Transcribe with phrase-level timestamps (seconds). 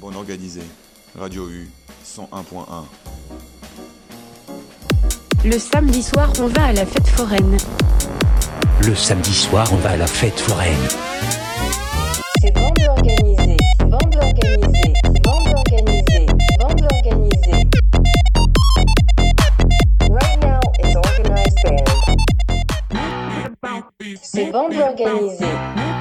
[0.00, 0.62] Bon organisé.
[1.18, 1.68] Radio U
[2.06, 2.86] 101.1.
[5.44, 7.58] Le samedi soir, on va à la fête foraine.
[8.86, 10.88] Le samedi soir, on va à la fête foraine.
[12.40, 16.26] C'est bande organisée, bande organisée, bande organisée,
[16.58, 17.68] bande organisée.
[20.08, 21.58] Right now, it's organized
[23.62, 23.84] band.
[24.22, 25.99] C'est bande organisée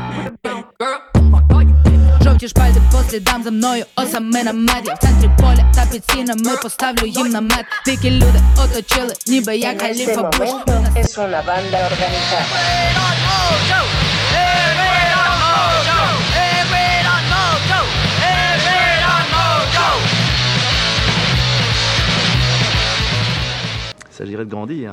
[2.48, 6.56] Жовті шпальди по слідам за мною осами на меді В центрі поля та під стінами
[6.62, 11.42] поставлю їм намет Дикі люди оточили, ніби як En este Галіфа Буш momento es una
[11.46, 12.46] banda organizada.
[24.10, 24.90] Il s'agirait de grandir.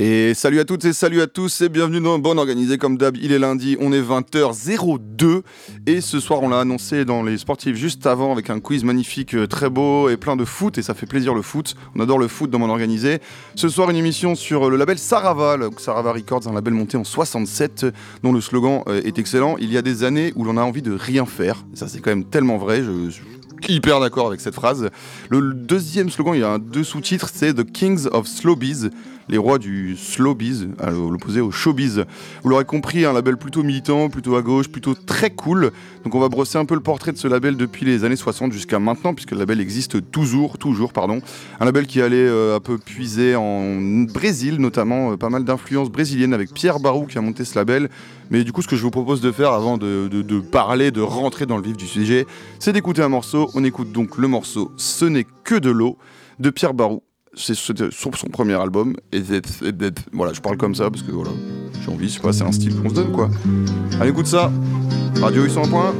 [0.00, 3.16] Et salut à toutes et salut à tous et bienvenue dans Bonne Organisée comme d'hab,
[3.16, 5.42] il est lundi, on est 20h02
[5.86, 9.36] et ce soir on l'a annoncé dans les sportifs juste avant avec un quiz magnifique,
[9.36, 10.78] euh, très beau et plein de foot.
[10.78, 13.20] Et ça fait plaisir le foot, on adore le foot dans Bonne Organisée.
[13.54, 17.04] Ce soir une émission sur le label Sarava, le Sarava Records, un label monté en
[17.04, 17.86] 67
[18.24, 20.82] dont le slogan euh, est excellent, il y a des années où l'on a envie
[20.82, 23.20] de rien faire, ça c'est quand même tellement vrai, je, je
[23.68, 24.90] hyper d'accord avec cette phrase.
[25.30, 28.90] Le, deuxième slogan, il y a deux sous-titres, c'est The Kings of Slowbiz,
[29.28, 32.04] les rois du slowbiz, à l'opposé au showbiz.
[32.42, 35.72] Vous l'aurez compris, un label plutôt militant, plutôt à gauche, plutôt très cool.
[36.04, 38.52] Donc on va brosser un peu le portrait de ce label depuis les années 60
[38.52, 41.20] jusqu'à maintenant, puisque le label existe toujours, toujours, pardon.
[41.60, 45.90] Un label qui allait euh, un peu puiser en Brésil, notamment euh, pas mal d'influences
[45.90, 47.88] brésiliennes avec Pierre Barou qui a monté ce label.
[48.30, 51.46] Mais du coup, ce que je vous propose de faire avant de, parler, de rentrer
[51.46, 52.26] dans le vif du sujet,
[52.58, 53.50] c'est d'écouter un morceau.
[53.54, 55.98] On écoute donc le morceau Ce n'est que de l'eau
[56.38, 57.02] de Pierre Barou.
[57.36, 58.94] C'est sur son premier album.
[59.12, 59.42] Et c'est-
[60.12, 61.30] voilà, je parle comme ça parce que voilà,
[61.84, 63.28] j'ai envie, je sais pas, c'est un style qu'on se donne quoi.
[64.00, 64.50] Allez, écoute ça.
[65.20, 65.92] Radio 800 points.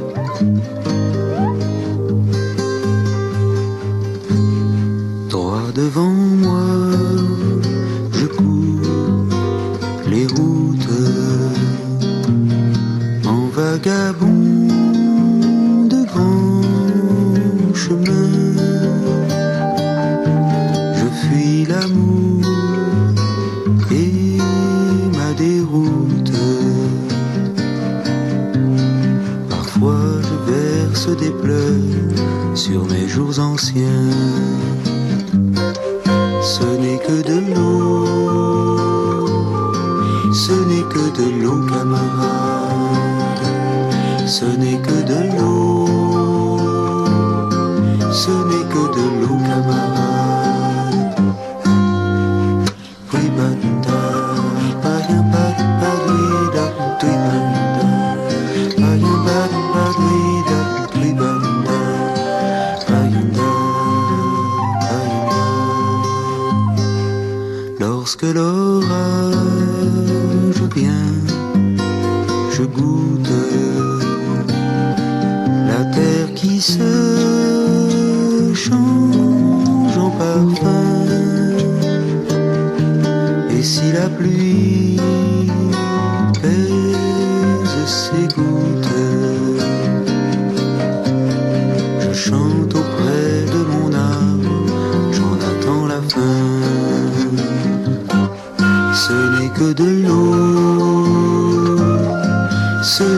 [5.29, 6.09] Droit devant
[6.43, 6.61] moi,
[8.13, 9.27] je cours
[10.07, 10.89] les routes
[13.27, 14.67] en vagabond
[15.89, 19.24] de grands chemins.
[21.67, 22.43] L'amour
[23.91, 24.37] et
[25.17, 26.31] ma déroute.
[29.49, 34.11] Parfois je verse des pleurs sur mes jours anciens.
[36.43, 39.25] Ce n'est que de l'eau,
[40.33, 43.45] ce n'est que de l'eau, camarade.
[44.27, 45.87] Ce n'est que de l'eau,
[48.11, 49.94] ce n'est que de l'eau, camarade.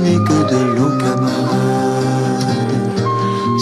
[0.08, 2.56] N'est que de l'eau, camarade.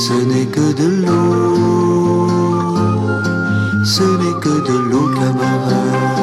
[0.06, 2.28] Ce n'est que de l'eau,
[3.84, 6.15] ce n'est que de l'eau, camarade.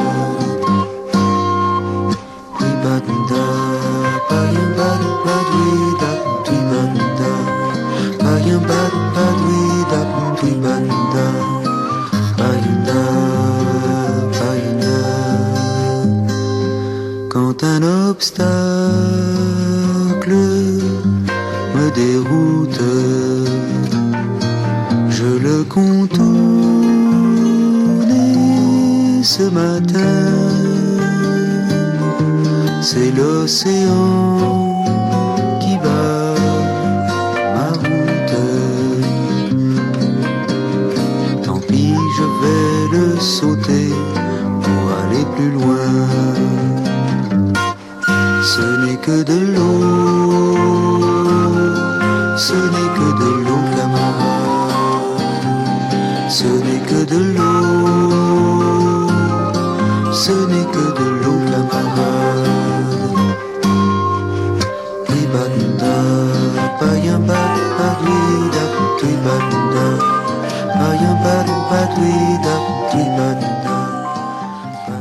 [33.47, 33.85] C'est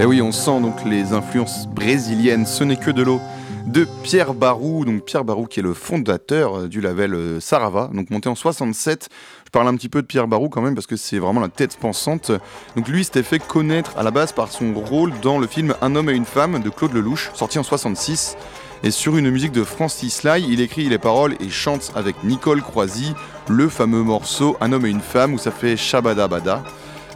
[0.02, 3.20] Et oui, on sent donc les influences brésiliennes, ce n'est que de l'eau
[3.68, 7.88] de Pierre Barou, donc Pierre Barou qui est le fondateur euh, du label euh, Sarava,
[7.94, 9.08] donc monté en 67.
[9.44, 11.48] Je parle un petit peu de Pierre Barou quand même parce que c'est vraiment la
[11.48, 12.32] tête pensante.
[12.74, 15.94] Donc lui s'était fait connaître à la base par son rôle dans le film Un
[15.94, 18.36] homme et une femme de Claude Lelouch, sorti en 66.
[18.82, 22.60] Et sur une musique de Francis Lai, il écrit les paroles et chante avec Nicole
[22.60, 23.14] Croisy
[23.48, 26.64] le fameux morceau Un homme et une femme où ça fait Shabada Bada.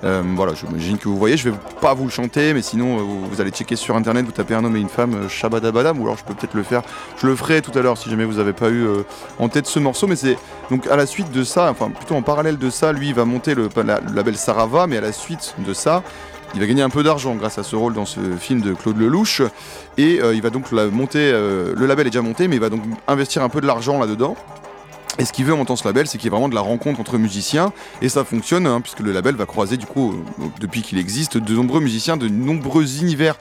[0.06, 3.02] Euh, voilà, j'imagine que vous voyez, je vais pas vous le chanter, mais sinon euh,
[3.02, 6.04] vous, allez checker sur internet, vous tapez un homme et une femme, euh, Shabadabadam, ou
[6.04, 6.82] alors je peux peut-être le faire,
[7.20, 8.86] je le ferai tout à l'heure si jamais vous avez pas eu
[9.40, 10.38] en tête ce morceau, mais c'est
[10.70, 13.54] donc à la suite de ça, enfin plutôt en parallèle de ça, lui va monter
[13.56, 16.04] le, la- le label Sarava, mais à la suite de ça,
[16.54, 18.98] il va gagner un peu d'argent grâce à ce rôle dans ce film de Claude
[18.98, 19.42] Lelouch,
[19.98, 23.42] et il va donc monter, le label est déjà monté, mais il va donc investir
[23.42, 24.36] un peu de l'argent là-dedans.
[25.18, 26.60] Et ce qu'il veut en montant ce label, c'est qu'il y ait vraiment de la
[26.60, 27.72] rencontre entre musiciens.
[28.02, 31.38] Et ça fonctionne, hein, puisque le label va croiser, du coup, euh, depuis qu'il existe,
[31.38, 33.36] de nombreux musiciens de nombreux univers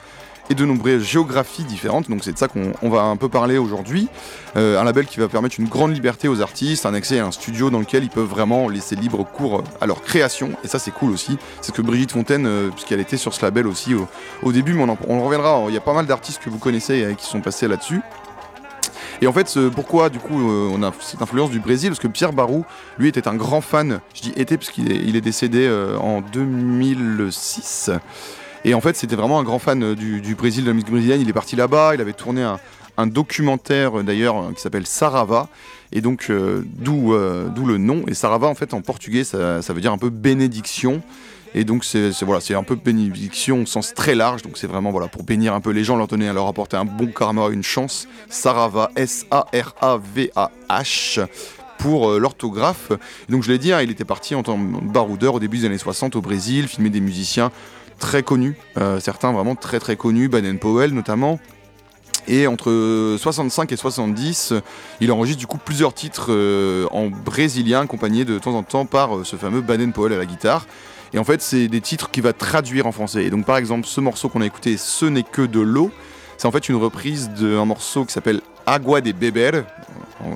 [0.50, 2.08] et de nombreuses géographies différentes.
[2.08, 4.08] Donc c'est de ça qu'on on va un peu parler aujourd'hui.
[4.56, 7.32] Euh, un label qui va permettre une grande liberté aux artistes, un accès à un
[7.32, 10.52] studio dans lequel ils peuvent vraiment laisser libre cours à leur création.
[10.64, 11.38] Et ça c'est cool aussi.
[11.60, 13.94] C'est ce que Brigitte Fontaine, euh, puisqu'elle était sur ce label aussi
[14.42, 15.64] au, début, mais on en, on en reviendra.
[15.68, 18.00] Il y a pas mal d'artistes que vous connaissez euh, qui sont passés là-dessus.
[19.22, 22.08] Et en fait, pourquoi du coup euh, on a cette influence du Brésil Parce que
[22.08, 22.64] Pierre Barou,
[22.98, 24.00] lui, était un grand fan.
[24.14, 27.90] Je dis était parce qu'il est, décédé euh, en 2006.
[28.64, 31.20] Et en fait, c'était vraiment un grand fan euh, du, Brésil, de la musique brésilienne.
[31.20, 31.94] Il est parti là-bas.
[31.94, 32.58] Il avait tourné un,
[33.06, 35.48] documentaire d'ailleurs qui s'appelle Sarava.
[35.92, 38.04] Et donc, d'où le nom.
[38.08, 41.02] Et Sarava, en fait, en portugais, ça veut dire un peu bénédiction.
[41.56, 44.42] Et donc c'est voilà, un peu bénédiction au sens très large.
[44.42, 46.84] Donc c'est vraiment voilà pour bénir un peu les gens, leur donner, leur apporter un
[46.84, 48.06] bon karma, une chance.
[48.28, 49.66] Sarava, S-A-R-A-V-A-H
[51.78, 52.92] pour euh, l'orthographe.
[53.30, 55.64] Donc je l'ai dit, hein, il était parti en tant que baroudeur au début des
[55.64, 57.50] années 60 au Brésil, filmer des musiciens
[57.98, 61.40] très connus, euh, certains vraiment très très connus, Baden Powell notamment.
[62.28, 64.52] Et entre 65 et 70,
[65.00, 69.24] il enregistre du coup plusieurs titres euh, en brésilien, accompagnés de temps en temps par
[69.24, 70.66] ce fameux Baden Powell à la guitare.
[71.12, 73.24] Et en fait, c'est des titres qu'il va traduire en français.
[73.24, 75.90] Et donc, par exemple, ce morceau qu'on a écouté, Ce n'est que de l'eau,
[76.36, 79.62] c'est en fait une reprise d'un morceau qui s'appelle Agua de Beber.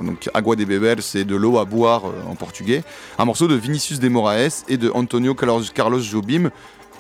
[0.02, 2.84] Donc, Agua de Beber, c'est de l'eau à boire euh, en portugais.
[3.18, 6.50] Un morceau de Vinicius de Moraes et de Antonio Carlos Jobim.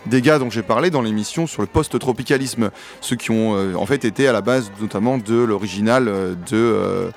[0.06, 2.70] Des gars dont j'ai parlé dans l'émission sur le post-tropicalisme,
[3.02, 7.10] ceux qui ont euh, en fait été à la base notamment de l'original euh, de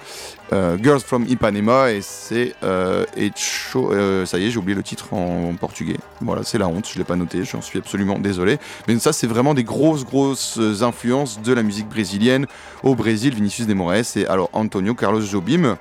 [0.52, 1.94] euh, Girls from Ipanema.
[1.94, 5.98] Et c'est ça y est j'ai oublié le titre en, portugais.
[6.20, 8.58] Voilà c'est la honte je l'ai pas noté j'en suis absolument désolé.
[8.88, 12.48] Mais ça c'est vraiment des grosses grosses influences de la musique brésilienne
[12.84, 15.78] au Brésil Vinicius de Moraes et alors Antonio Carlos Jobim.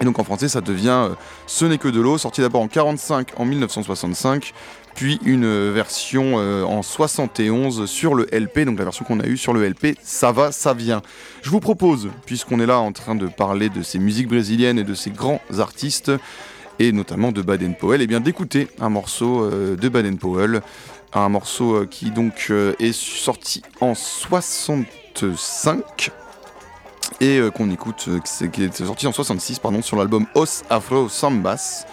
[0.00, 1.10] Et donc en français ça devient
[1.46, 4.54] Ce n'est que de l'eau sorti d'abord en 45 en 1965
[4.94, 9.36] puis une version euh, en 71 sur le LP, donc la version qu'on a eue
[9.36, 11.02] sur le LP, ça va, ça vient.
[11.42, 14.84] Je vous propose, puisqu'on est là en train de parler de ces musiques brésiliennes et
[14.84, 16.12] de ces grands artistes,
[16.78, 20.62] et notamment de Baden Powell, et bien d'écouter un morceau euh, de Baden Powell,
[21.14, 26.10] un morceau euh, qui donc est sorti en 65
[27.20, 28.08] et qu'on écoute,
[28.52, 31.84] qui est sorti en 66 pardon, sur l'album Os Afro Sambas.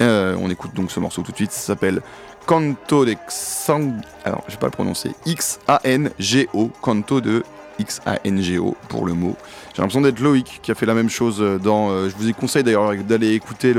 [0.00, 2.02] On écoute donc ce morceau tout de suite, ça s'appelle
[2.46, 3.92] Canto de Xang.
[4.24, 5.10] Alors, je vais pas le prononcer.
[5.26, 6.70] X-A-N-G-O.
[6.80, 7.42] Canto de
[7.80, 9.36] X-A-N-G-O pour le mot.
[9.74, 11.90] J'ai l'impression d'être Loïc qui a fait la même chose euh, dans.
[11.90, 13.74] Euh, je vous ai conseillé d'ailleurs d'aller écouter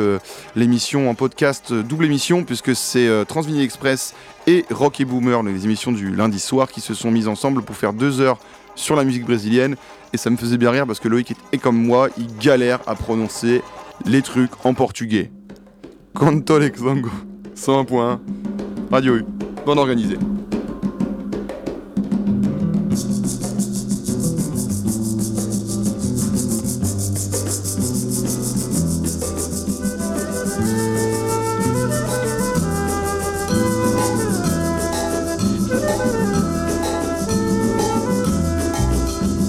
[0.56, 3.24] l'émission en podcast, euh, double émission, puisque c'est euh,
[3.60, 4.15] Express
[4.48, 7.75] et Rock et Boomer, les émissions du lundi soir, qui se sont mises ensemble pour
[7.75, 8.39] faire deux heures
[8.75, 9.75] sur la musique brésilienne.
[10.13, 12.96] Et ça me faisait bien rire parce que Loïc est comme moi, il galère à
[12.96, 13.62] prononcer
[14.06, 15.32] les trucs en portugais.
[16.13, 17.30] Canto de Xango.
[17.62, 18.20] 101 points.
[18.89, 19.24] Radio U,
[19.63, 20.18] bon organisé.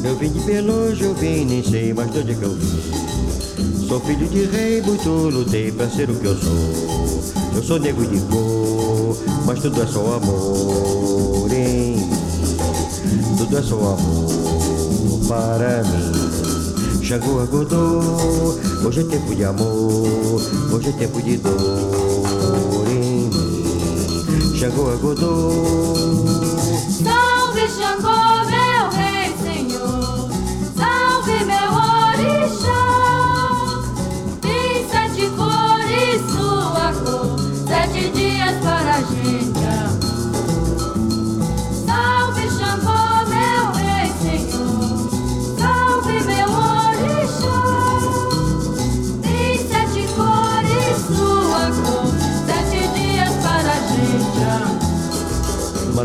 [0.03, 3.12] Não vim de Pelojo, vim nem sei mais de onde que eu vim
[3.93, 7.35] Sou filho de rei, muito lutei pra ser o que eu sou.
[7.55, 12.11] Eu sou negro de cor, mas tudo é só amor em mim.
[13.37, 17.05] Tudo é só amor para mim.
[17.05, 20.41] Xangô acordou, hoje é tempo de amor,
[20.73, 24.57] hoje é tempo de dor em mim.
[24.59, 25.53] Xangô acordou.
[27.05, 28.62] Salve Xangô, meu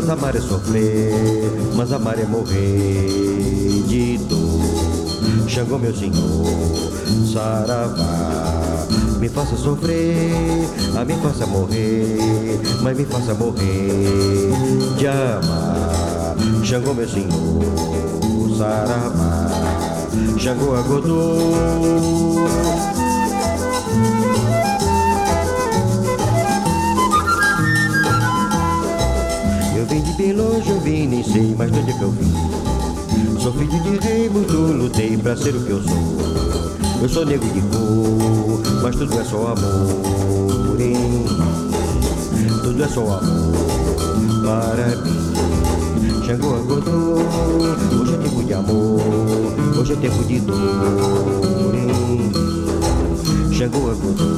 [0.08, 5.46] Mas amar é sofrer, mas amar é morrer de dor.
[5.46, 6.46] Xangô, meu senhor,
[7.30, 8.86] saravá.
[9.20, 14.50] Me faça sofrer, a me faça morrer, mas me faça morrer
[14.96, 16.34] de amar.
[16.64, 19.46] Xangô, meu senhor, saravá.
[20.38, 22.48] Xangô, agodô.
[31.32, 32.32] Sei mais de onde é que eu vim.
[33.40, 36.18] Sou filho de rei, muito lutei pra ser o que eu sou.
[37.02, 41.26] Eu sou negro de cor, mas tudo é só amor mim.
[42.62, 43.52] Tudo é só amor
[44.42, 45.18] para mim.
[46.26, 47.18] Xangô acordou,
[48.00, 49.00] hoje é tempo de amor,
[49.78, 50.56] hoje é tempo de dor
[51.72, 52.32] mim.
[53.52, 54.37] Xangô acordou.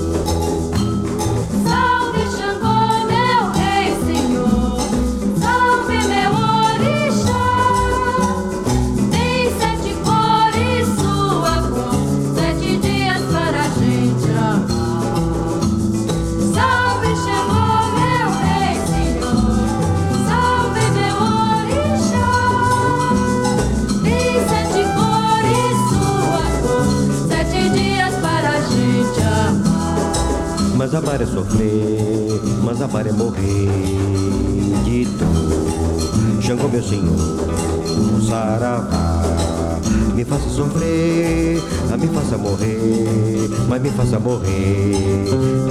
[31.50, 32.40] Sofrer,
[32.80, 33.68] amar é morrer
[34.84, 36.40] de dor.
[36.40, 37.16] Xangô, meu senhor,
[38.28, 39.20] saravá.
[40.14, 45.24] Me faça sofrer, a me faça morrer, mas me faça morrer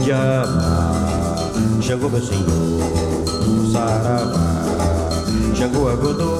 [0.03, 1.51] de amar.
[1.81, 4.65] Xangô, meu senhor, saravá.
[5.55, 6.38] Xangô, agodô.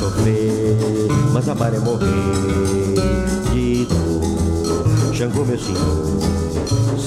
[0.00, 0.76] Sofrer,
[1.30, 2.06] mas amar é morrer
[3.52, 5.14] de dor.
[5.14, 6.18] Xangô, meu senhor,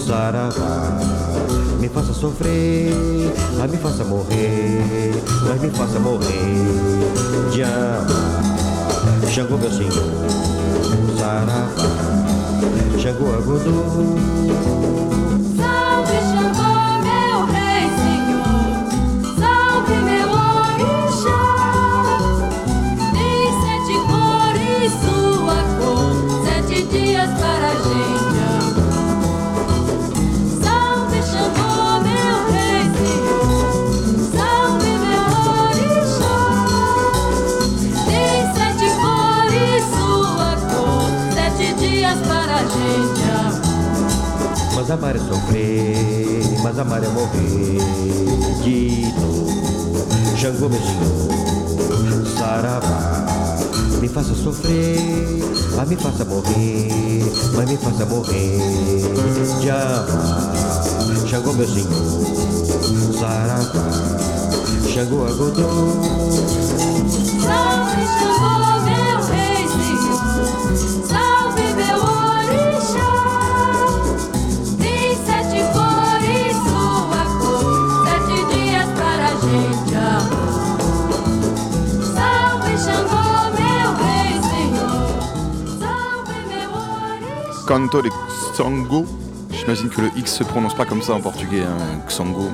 [0.05, 0.99] saravá.
[1.79, 2.93] Me faça sofrer,
[3.57, 5.11] mas me faça morrer,
[5.47, 6.29] mas me faça morrer
[7.51, 8.43] de amar.
[9.27, 9.91] Xangô, meu senhor,
[11.17, 11.67] saravá.
[12.99, 15.32] Xangô, agodô.
[44.83, 47.77] Mas amar é sofrer, mas amar é morrer
[48.65, 50.37] de dor.
[50.37, 53.25] Xangô, meu senhor, saravá.
[54.01, 55.39] Me faça sofrer,
[55.77, 57.23] mas me faça morrer,
[57.55, 58.59] mas me faça morrer
[59.61, 60.53] de amar.
[61.29, 63.89] Xangô, meu senhor, saravá.
[64.93, 65.63] Xangô, agodô.
[67.41, 68.03] Salve
[87.67, 88.09] Canto de
[88.53, 89.05] Xango.
[89.51, 91.77] J'imagine que le X se prononce pas comme ça en portugais, hein,
[92.07, 92.49] Xango.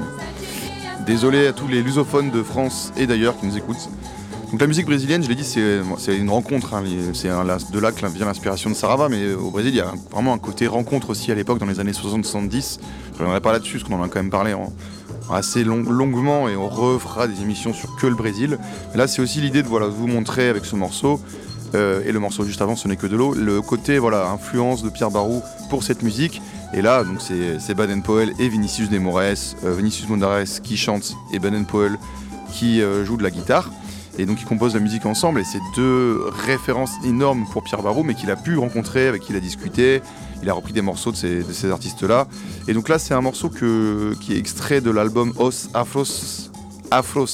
[1.05, 3.89] Désolé à tous les lusophones de France et d'ailleurs qui nous écoutent.
[4.51, 6.73] Donc la musique brésilienne, je l'ai dit, c'est une rencontre.
[6.73, 9.93] hein, c'est de là que vient l'inspiration de Sarava, mais au Brésil, il y a
[10.11, 12.79] vraiment un côté rencontre aussi à l'époque, dans les années 60-70.
[13.13, 14.55] Je reviendrai pas là-dessus, parce qu'on en a quand même parlé
[15.31, 18.57] assez long- longuement, et on refera des émissions sur que le Brésil.
[18.91, 21.19] Mais là, c'est aussi l'idée de voilà, vous montrer avec ce morceau,
[21.75, 24.83] euh, et le morceau juste avant, ce n'est que de l'eau, le côté voilà, influence
[24.83, 26.41] de Pierre Barou pour cette musique.
[26.73, 31.15] Et là, donc c'est Baden Powell et Vinicius de Moraes, euh, Vinicius Mondares qui chante
[31.33, 31.97] et Baden Powell
[32.53, 33.71] qui euh, joue de la guitare.
[34.17, 38.03] Et donc ils composent la musique ensemble et c'est deux références énormes pour Pierre Barou,
[38.03, 40.01] mais qu'il a pu rencontrer, avec qui il a discuté.
[40.41, 42.27] Il a repris des morceaux de ces, artistes-là.
[42.67, 46.49] Et donc là, c'est un morceau qui est extrait de l'album Os Afros,
[46.91, 47.25] Afro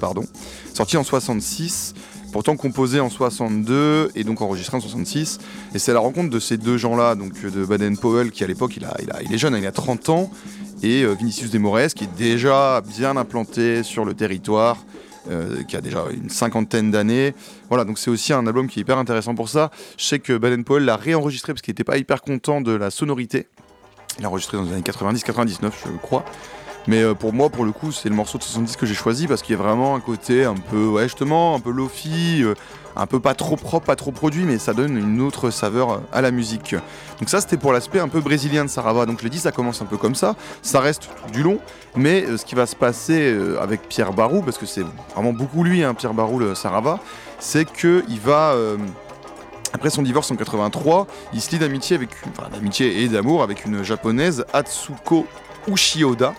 [0.00, 0.24] pardon,
[0.74, 1.94] sorti en 66
[2.32, 5.38] pourtant composé en 62 et donc enregistré en 66.
[5.74, 8.76] Et c'est la rencontre de ces deux gens-là, donc de Baden Powell, qui à l'époque,
[8.76, 10.30] il est jeune, hein, il a 30 ans,
[10.82, 14.84] et euh, Vinicius Desmores qui est déjà bien implanté sur le territoire,
[15.30, 17.34] euh, qui a déjà une cinquantaine d'années.
[17.68, 19.70] Voilà, donc c'est aussi un album qui est hyper intéressant pour ça.
[19.98, 22.90] Je sais que Baden Powell l'a réenregistré parce qu'il n'était pas hyper content de la
[22.90, 23.46] sonorité.
[24.18, 26.24] Il l'a enregistré dans les années 90-99, je crois.
[26.86, 29.26] Mais euh, pour moi, pour le coup, c'est le morceau de 70 que j'ai choisi
[29.26, 32.54] parce qu'il y a vraiment un côté un peu, ouais, justement, un peu lofi, euh,
[32.96, 35.98] un peu pas trop propre, pas trop produit, mais ça donne une autre saveur euh,
[36.12, 36.74] à la musique.
[37.18, 39.06] Donc ça, c'était pour l'aspect un peu brésilien de Sarava.
[39.06, 41.58] Donc je l'ai dit, ça commence un peu comme ça, ça reste du long,
[41.96, 44.84] mais ce qui va se passer avec Pierre Barou, parce que c'est
[45.14, 46.98] vraiment beaucoup lui, hein, Pierre Barou, le Sarava,
[47.38, 48.54] c'est que il va
[49.72, 52.10] après son divorce en 83, il se lie d'amitié avec,
[52.80, 55.26] et d'amour avec une japonaise, Atsuko
[55.68, 56.34] Ushioda,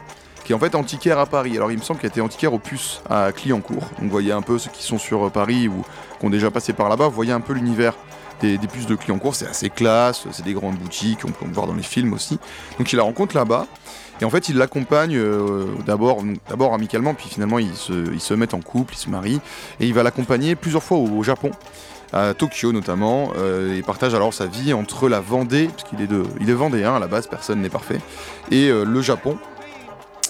[0.53, 1.55] en fait antiquaire à Paris.
[1.55, 3.81] Alors il me semble qu'elle était antiquaire au Puce à Clignancourt.
[3.81, 5.83] Donc vous voyez un peu ceux qui sont sur euh, Paris ou
[6.19, 7.93] qui ont déjà passé par là-bas, vous voyez un peu l'univers
[8.41, 9.35] des, des puces de Clignancourt.
[9.35, 12.39] C'est assez classe, c'est des grandes boutiques, on peut voir dans les films aussi.
[12.77, 13.67] Donc il la rencontre là-bas.
[14.21, 18.61] Et en fait, il l'accompagne euh, d'abord, d'abord amicalement, puis finalement ils se, mettent en
[18.61, 19.41] couple, ils se marient,
[19.79, 21.49] et il va l'accompagner plusieurs fois au, au Japon,
[22.13, 23.31] à Tokyo notamment.
[23.37, 26.53] Euh, il partage alors sa vie entre la Vendée, parce qu'il est de, il est
[26.53, 27.99] vendéen à la base, personne n'est parfait,
[28.51, 29.37] et euh, le Japon.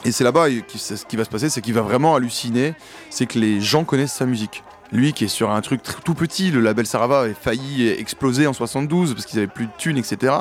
[0.03, 2.73] Et c'est là-bas ce qui va se passer, c'est qu'il va vraiment halluciner,
[3.09, 4.63] c'est que les gens connaissent sa musique.
[4.91, 8.45] Lui qui est sur un truc tr- tout petit, le label Sarava a failli exploser
[8.47, 10.33] en 72 parce qu'ils avaient plus de thunes, etc.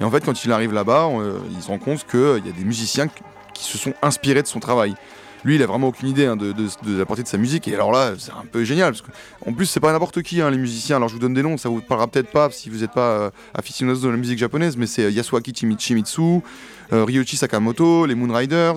[0.00, 2.52] Et en fait, quand il arrive là-bas, euh, il se rend compte qu'il y a
[2.52, 3.06] des musiciens
[3.54, 4.94] qui se sont inspirés de son travail.
[5.44, 6.54] Lui, il a vraiment aucune idée hein, de,
[6.86, 7.68] la portée de sa musique.
[7.68, 8.92] Et alors là, c'est un peu génial.
[8.92, 9.10] Parce que,
[9.46, 10.96] en plus, c'est pas n'importe qui, hein, les musiciens.
[10.96, 13.10] Alors, je vous donne des noms, ça vous parlera peut-être pas si vous n'êtes pas
[13.10, 16.40] euh, aficionados de la musique japonaise, mais c'est euh, Yasuaki Shimizu,
[16.92, 18.76] euh, Sakamoto, les Moonriders.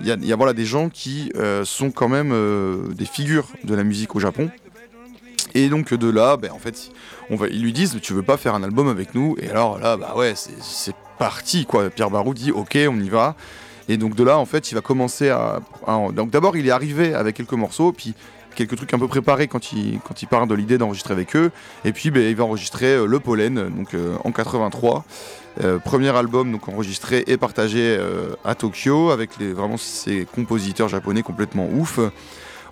[0.00, 3.82] Il y a, des gens qui euh, sont quand même euh, des figures de la
[3.82, 4.48] musique au Japon.
[5.54, 6.92] Et donc de là, ben, en fait,
[7.30, 9.36] ils lui disent tu veux pas faire un album avec nous?
[9.40, 11.90] Et alors là, bah ouais, c'est parti quoi.
[11.90, 13.34] Pierre Barou dit ok, on y va.
[13.88, 15.60] Et donc de là, en fait, il va commencer à.
[16.12, 18.14] donc d'abord, il est arrivé avec quelques morceaux, puis
[18.58, 21.52] quelques trucs un peu préparés quand il, quand il part de l'idée d'enregistrer avec eux.
[21.84, 25.04] Et puis ben, il va enregistrer euh, Le Pollen, donc euh, en 83.
[25.62, 27.98] Euh, premier album donc enregistré et partagé
[28.44, 32.00] à Tokyo avec vraiment ces compositeurs japonais complètement ouf.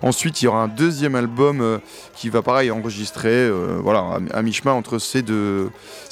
[0.03, 1.79] Ensuite, il y aura un deuxième album
[2.13, 3.49] qui va pareil enregistrer
[3.81, 5.71] voilà, à, mi-chemin entre ces deux,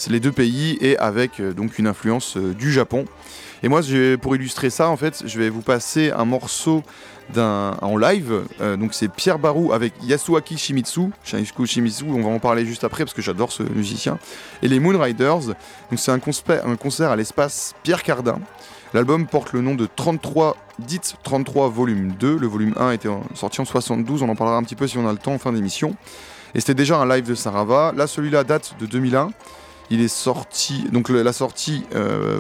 [0.09, 3.05] les deux pays et avec donc une influence du Japon.
[3.65, 6.84] Et moi, je pour illustrer ça, en fait, je vais vous passer un morceau
[7.34, 8.43] d'un en live.
[8.62, 11.10] Euh, donc c'est Pierre Barou avec Yasuaki Shimizu.
[11.23, 14.19] Shinichiko Shimizu, on va en parler juste après parce que j'adore ce musicien.
[14.62, 15.47] Et les Moonriders.
[15.47, 16.19] Donc c'est un,
[16.63, 18.38] un concert à l'espace Pierre Cardin.
[18.93, 22.38] L'album porte le nom de 33, dites 33 volume 2.
[22.38, 25.10] Le volume 1 était sorti en 72, on en parlera un petit peu si on
[25.10, 25.95] a le temps en fin d'émission.
[26.54, 27.93] Et c'était déjà un live de Sarava.
[27.97, 29.30] Là, celui-là date de 2001.
[29.89, 32.39] Il est sorti, donc la sortie, euh,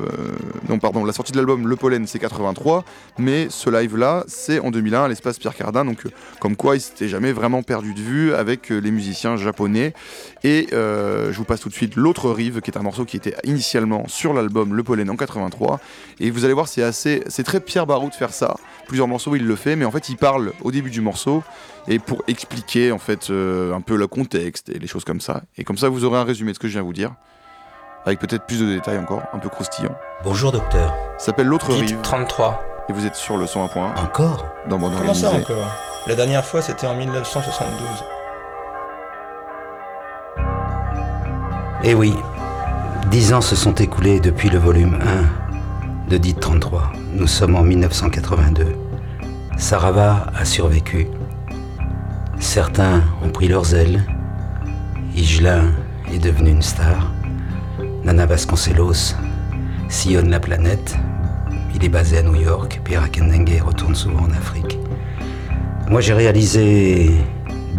[0.67, 2.83] non pardon, la sortie de l'album Le Pollen c'est 83,
[3.17, 6.81] mais ce live-là c'est en 2001 à l'espace Pierre Cardin, donc euh, comme quoi il
[6.81, 9.93] s'était jamais vraiment perdu de vue avec euh, les musiciens japonais.
[10.43, 13.17] Et euh, je vous passe tout de suite l'autre rive, qui est un morceau qui
[13.17, 15.79] était initialement sur l'album Le Pollen en 83.
[16.19, 18.55] Et vous allez voir, c'est assez, c'est très Pierre Barou de faire ça.
[18.87, 21.43] Plusieurs morceaux, il le fait, mais en fait, il parle au début du morceau
[21.87, 25.43] et pour expliquer en fait euh, un peu le contexte et les choses comme ça.
[25.57, 27.15] Et comme ça, vous aurez un résumé de ce que je viens de vous dire,
[28.05, 29.95] avec peut-être plus de détails encore, un peu croustillant.
[30.23, 30.93] Bonjour docteur.
[31.17, 31.99] Ça s'appelle l'autre rive.
[32.01, 32.63] 33.
[32.87, 35.71] Et vous êtes sur le 101.1 Encore dans Bande Comment ça encore?
[36.05, 37.73] La dernière fois, c'était en 1972.
[41.83, 42.15] Eh oui,
[43.09, 44.99] dix ans se sont écoulés depuis le volume
[46.07, 46.91] 1 de Dit 33.
[47.13, 48.75] Nous sommes en 1982.
[49.57, 51.07] Sarava a survécu.
[52.39, 54.03] Certains ont pris leurs ailes.
[55.15, 55.71] Higelin
[56.13, 57.14] est devenu une star.
[58.05, 59.15] Nana Vasconcelos
[59.89, 60.95] sillonne la planète.
[61.73, 62.79] Il est basé à New York.
[62.83, 64.77] Pierre Akendengue retourne souvent en Afrique.
[65.89, 67.09] Moi, j'ai réalisé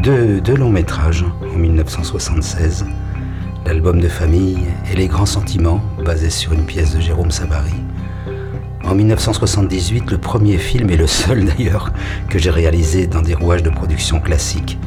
[0.02, 2.86] deux, longs métrages en 1976
[3.64, 4.58] l'album de famille
[4.92, 7.74] et les grands sentiments, basé sur une pièce de Jérôme Savary.
[8.84, 11.92] En 1978, le premier film et le seul d'ailleurs
[12.28, 14.78] que j'ai réalisé dans des rouages de production classiques,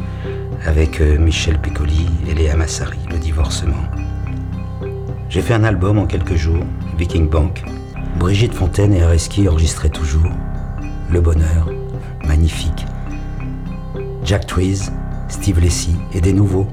[0.66, 3.84] avec euh, Michel Piccoli et Léa Massari, Le divorcement.
[5.30, 6.64] J'ai fait un album en quelques jours,
[6.98, 7.64] Viking Bank.
[8.18, 10.32] Brigitte Fontaine et Areski enregistraient toujours.
[11.12, 11.70] Le bonheur,
[12.26, 12.88] magnifique.
[14.24, 14.90] Jack Trees,
[15.28, 16.68] Steve Lacy et des nouveaux,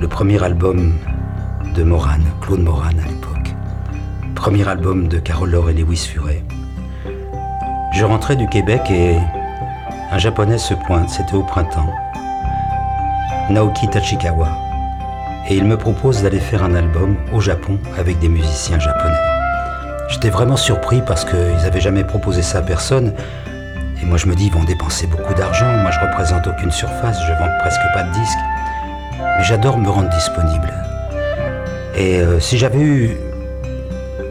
[0.00, 0.94] le premier album
[1.76, 3.54] de Moran, Claude Moran à l'époque.
[4.34, 6.42] Premier album de Carole Laure et Lewis Furet.
[7.94, 9.18] Je rentrais du Québec et
[10.10, 11.92] un japonais se pointe, c'était au printemps.
[13.50, 14.67] Naoki Tachikawa.
[15.50, 19.16] Et il me propose d'aller faire un album au Japon avec des musiciens japonais.
[20.10, 23.14] J'étais vraiment surpris parce qu'ils n'avaient jamais proposé ça à personne.
[24.02, 25.66] Et moi je me dis, ils vont dépenser beaucoup d'argent.
[25.78, 28.38] Moi je représente aucune surface, je vends presque pas de disques.
[29.38, 30.70] Mais j'adore me rendre disponible.
[31.96, 33.16] Et euh, si j'avais eu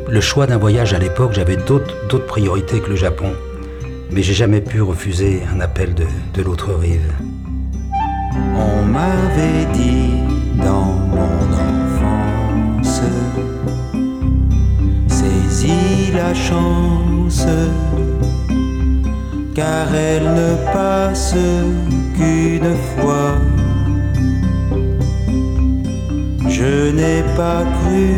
[0.08, 3.34] le choix d'un voyage à l'époque, j'avais d'autres priorités que le Japon.
[4.12, 7.12] Mais j'ai jamais pu refuser un appel de, de l'autre rive.
[8.56, 11.40] On m'avait dit dans mon
[11.70, 13.02] enfance,
[15.08, 17.46] saisis la chance,
[19.56, 21.36] car elle ne passe
[22.16, 23.36] qu'une fois.
[26.50, 28.16] Je n'ai pas cru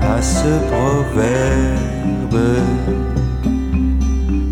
[0.00, 2.42] à ce proverbe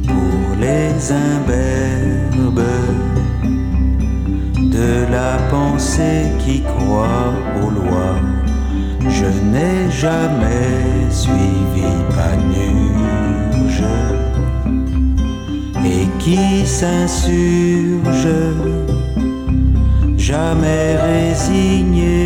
[0.07, 2.80] pour les imberbes
[4.81, 8.21] de la pensée qui croit aux lois.
[9.19, 10.71] Je n'ai jamais
[11.11, 13.85] suivi Panurge
[15.93, 18.37] et qui s'insurge,
[20.16, 22.19] jamais résigné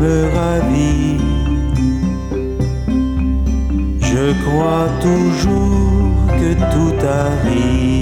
[0.00, 1.18] me ravit.
[4.10, 7.94] Je crois toujours que tout arrive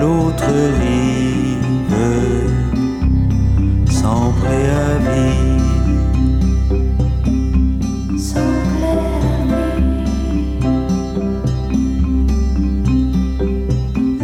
[0.00, 1.54] l'autre rive
[3.90, 5.54] sans préavis.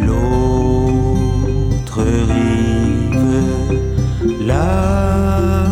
[0.07, 3.27] L'autre rive,
[4.45, 5.67] la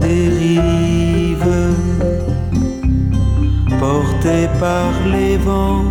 [0.00, 1.54] dérive,
[3.78, 5.89] portée par les vents,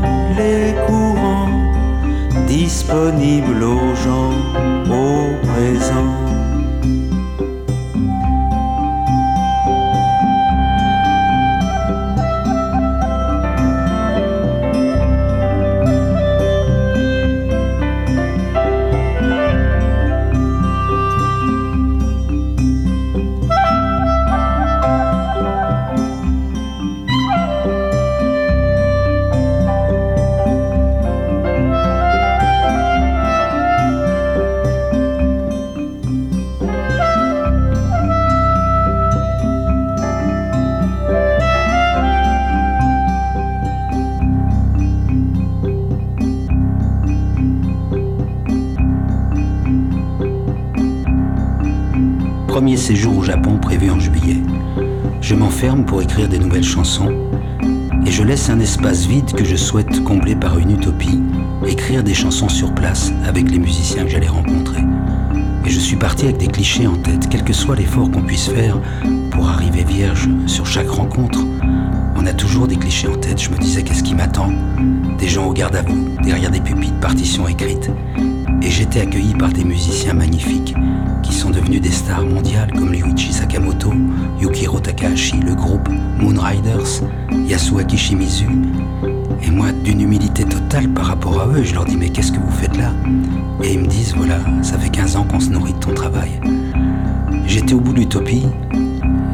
[2.90, 4.39] disponible aux gens
[53.30, 54.42] Japon prévu en juillet.
[55.22, 57.14] Je m'enferme pour écrire des nouvelles chansons
[58.04, 61.22] et je laisse un espace vide que je souhaite combler par une utopie,
[61.68, 64.82] écrire des chansons sur place avec les musiciens que j'allais rencontrer.
[65.64, 68.48] Et je suis parti avec des clichés en tête, quel que soit l'effort qu'on puisse
[68.48, 68.82] faire
[69.30, 71.46] pour arriver vierge sur chaque rencontre.
[72.16, 73.40] On a toujours des clichés en tête.
[73.40, 74.52] Je me disais, qu'est-ce qui m'attend?
[75.20, 77.92] Des gens au garde à vous, derrière des pupitres, partitions écrites.
[78.62, 80.76] Et j'étais accueilli par des musiciens magnifiques
[81.24, 83.94] qui sont devenus des stars mondiales comme Ryuichi Sakamoto,
[84.42, 85.88] Yukiro Takahashi, le groupe
[86.20, 87.04] Moonriders,
[87.48, 88.48] Yasuaki Shimizu.
[89.42, 92.40] Et moi, d'une humilité totale par rapport à eux, je leur dis mais qu'est-ce que
[92.40, 92.92] vous faites là?
[93.64, 96.40] Et ils me disent voilà, ça fait 15 ans qu'on se nourrit de ton travail.
[97.46, 98.46] J'étais au bout de l'utopie,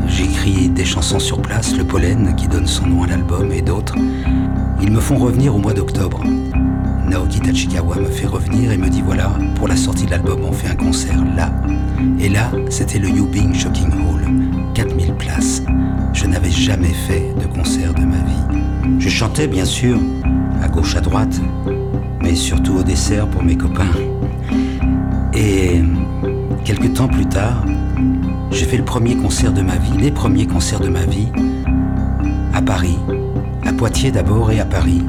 [0.08, 3.96] j'écris des chansons sur place, Le Pollen qui donne son nom à l'album et d'autres.
[4.82, 6.24] Ils me font revenir au mois d'octobre.
[7.10, 10.52] Naoki Tachikawa me fait revenir et me dit voilà, pour la sortie de l'album, on
[10.52, 11.52] fait un concert là.
[12.20, 14.26] Et là, c'était le Yubing Shocking Hall,
[14.74, 15.62] 4000 places.
[16.14, 19.00] Je n'avais jamais fait de concert de ma vie.
[19.00, 20.00] Je chantais bien sûr,
[20.62, 21.40] à gauche, à droite,
[22.22, 23.92] mais surtout au dessert pour mes copains.
[25.34, 25.82] Et
[26.64, 27.66] quelques temps plus tard,
[28.52, 31.28] j'ai fait le premier concert de ma vie, les premiers concerts de ma vie,
[32.54, 32.98] à Paris,
[33.66, 35.04] à Poitiers d'abord et à Paris,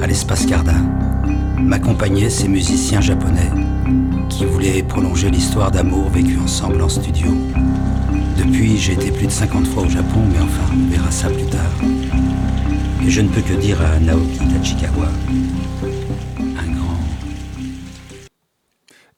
[0.00, 1.01] à l'espace Cardin
[1.62, 3.50] m'accompagnaient ces musiciens japonais
[4.28, 7.28] qui voulaient prolonger l'histoire d'amour vécue ensemble en studio.
[8.36, 11.46] Depuis, j'ai été plus de 50 fois au Japon, mais enfin, on verra ça plus
[11.46, 11.72] tard.
[13.06, 15.08] Et je ne peux que dire à Naoki Tachikawa,
[16.38, 16.98] un grand.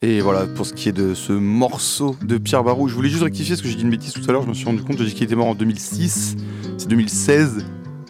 [0.01, 3.23] Et voilà, pour ce qui est de ce morceau de Pierre Barou, je voulais juste
[3.23, 4.97] rectifier parce que j'ai dit une bêtise tout à l'heure, je me suis rendu compte,
[4.97, 6.35] j'ai dit qu'il était mort en 2006,
[6.77, 7.65] c'est 2016.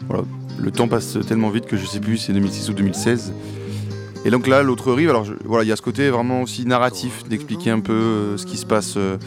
[0.08, 0.24] Voilà,
[0.58, 3.32] le temps passe tellement vite que je sais plus si c'est 2006 ou 2016.
[4.26, 7.22] Et donc là, l'autre rive, alors voilà, il y a ce côté vraiment aussi narratif,
[7.28, 9.18] d'expliquer un peu euh, ce qui se passe euh,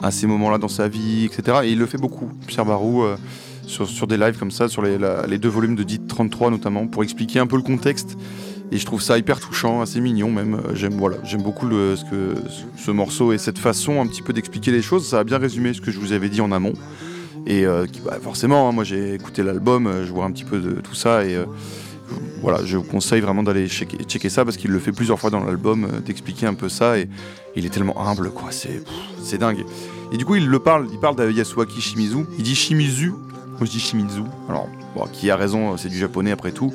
[0.00, 1.58] à ces moments-là dans sa vie, etc.
[1.64, 3.16] Et il le fait beaucoup, Pierre Barou, euh,
[3.66, 7.40] sur, des lives comme ça, sur les, deux volumes de Dit 33 notamment, pour expliquer
[7.40, 8.16] un peu le contexte.
[8.70, 10.60] Et je trouve ça hyper touchant, assez mignon même.
[10.74, 12.34] J'aime voilà, beaucoup ce, que,
[12.76, 15.08] ce morceau et cette façon un petit peu d'expliquer les choses.
[15.08, 16.74] Ça a bien résumé ce que je vous avais dit en amont.
[17.48, 20.94] Et bah, forcément, hein, moi j'ai écouté l'album, je vois un petit peu de tout
[20.94, 21.36] ça et
[22.42, 25.44] voilà, je vous conseille vraiment d'aller checker, ça parce qu'il le fait plusieurs fois dans
[25.44, 27.08] l'album, euh, d'expliquer un peu ça et
[27.56, 29.64] il est tellement humble quoi, c'est dingue.
[30.12, 31.32] Et du coup, il le parle, il parle de
[31.78, 34.68] Shimizu, il dit Shimizu, moi je dis Shimizu, alors
[35.12, 36.72] qui a raison, c'est du japonais après tout.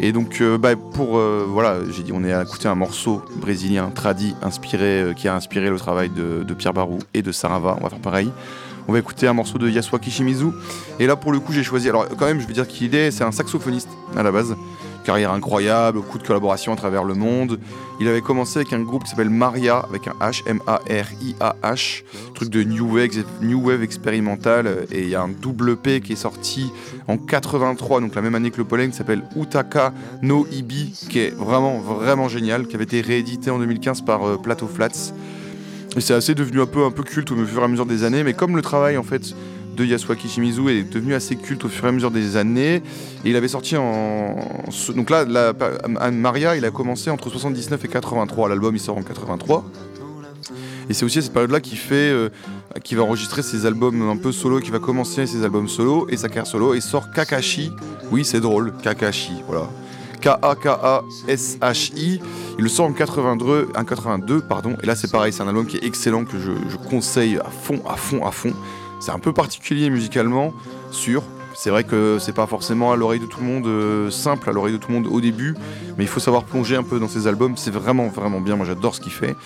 [0.00, 3.22] Et donc, euh, bah, pour euh, voilà, j'ai dit, on est à écouter un morceau
[3.36, 7.30] brésilien tradi inspiré, euh, qui a inspiré le travail de, de Pierre Barou et de
[7.30, 7.76] Sarava.
[7.80, 8.30] On va faire pareil.
[8.88, 10.46] On va écouter un morceau de Yasuaki Shimizu.
[10.98, 11.88] Et là, pour le coup, j'ai choisi.
[11.88, 14.54] Alors, quand même, je veux dire qu'il est, c'est un saxophoniste à la base.
[15.04, 17.58] Carrière incroyable, beaucoup de collaborations à travers le monde.
[18.00, 22.62] Il avait commencé avec un groupe qui s'appelle Maria, avec un H, M-A-R-I-A-H, truc de
[22.62, 24.86] New Wave, New Wave expérimental.
[24.92, 26.72] Et il y a un double P qui est sorti
[27.08, 29.92] en 83, donc la même année que le Pollen, qui s'appelle Utaka
[30.22, 34.36] no Ibi, qui est vraiment, vraiment génial, qui avait été réédité en 2015 par euh,
[34.36, 35.12] Plateau Flats.
[35.96, 38.24] Et c'est assez devenu un peu, un culte au fur et à mesure des années,
[38.24, 39.34] mais comme le travail en fait
[39.76, 42.82] de Yasuaki Shimizu est devenu assez culte au fur et à mesure des années,
[43.24, 44.36] il avait sorti en...
[44.94, 45.54] Donc là, la-
[46.10, 49.64] Maria, il a commencé entre 79 et 83, l'album il sort en 83.
[50.90, 52.28] Et c'est aussi à cette période-là qu'il fait, euh,
[52.92, 56.28] va enregistrer ses albums un peu solo, qui va commencer ses albums solo et sa
[56.28, 57.70] carrière solo, et sort Kakashi.
[58.10, 59.68] Oui, c'est drôle, Kakashi, voilà.
[60.22, 62.20] K-A-K-A-S-H-I.
[62.58, 64.76] Il le sort en 82, en 82 pardon.
[64.82, 66.52] Et là, c'est pareil, c'est un album qui est excellent, que je,
[66.88, 68.54] conseille à fond, à fond, à fond.
[69.00, 70.54] C'est un peu particulier musicalement,
[70.90, 71.22] sûr.
[71.62, 74.52] C'est vrai que c'est pas forcément à l'oreille de tout le monde euh, simple, à
[74.52, 75.54] l'oreille de tout le monde au début,
[75.96, 77.56] mais il faut savoir plonger un peu dans ses albums.
[77.56, 78.56] C'est vraiment, vraiment bien.
[78.56, 79.36] Moi, j'adore ce qu'il fait.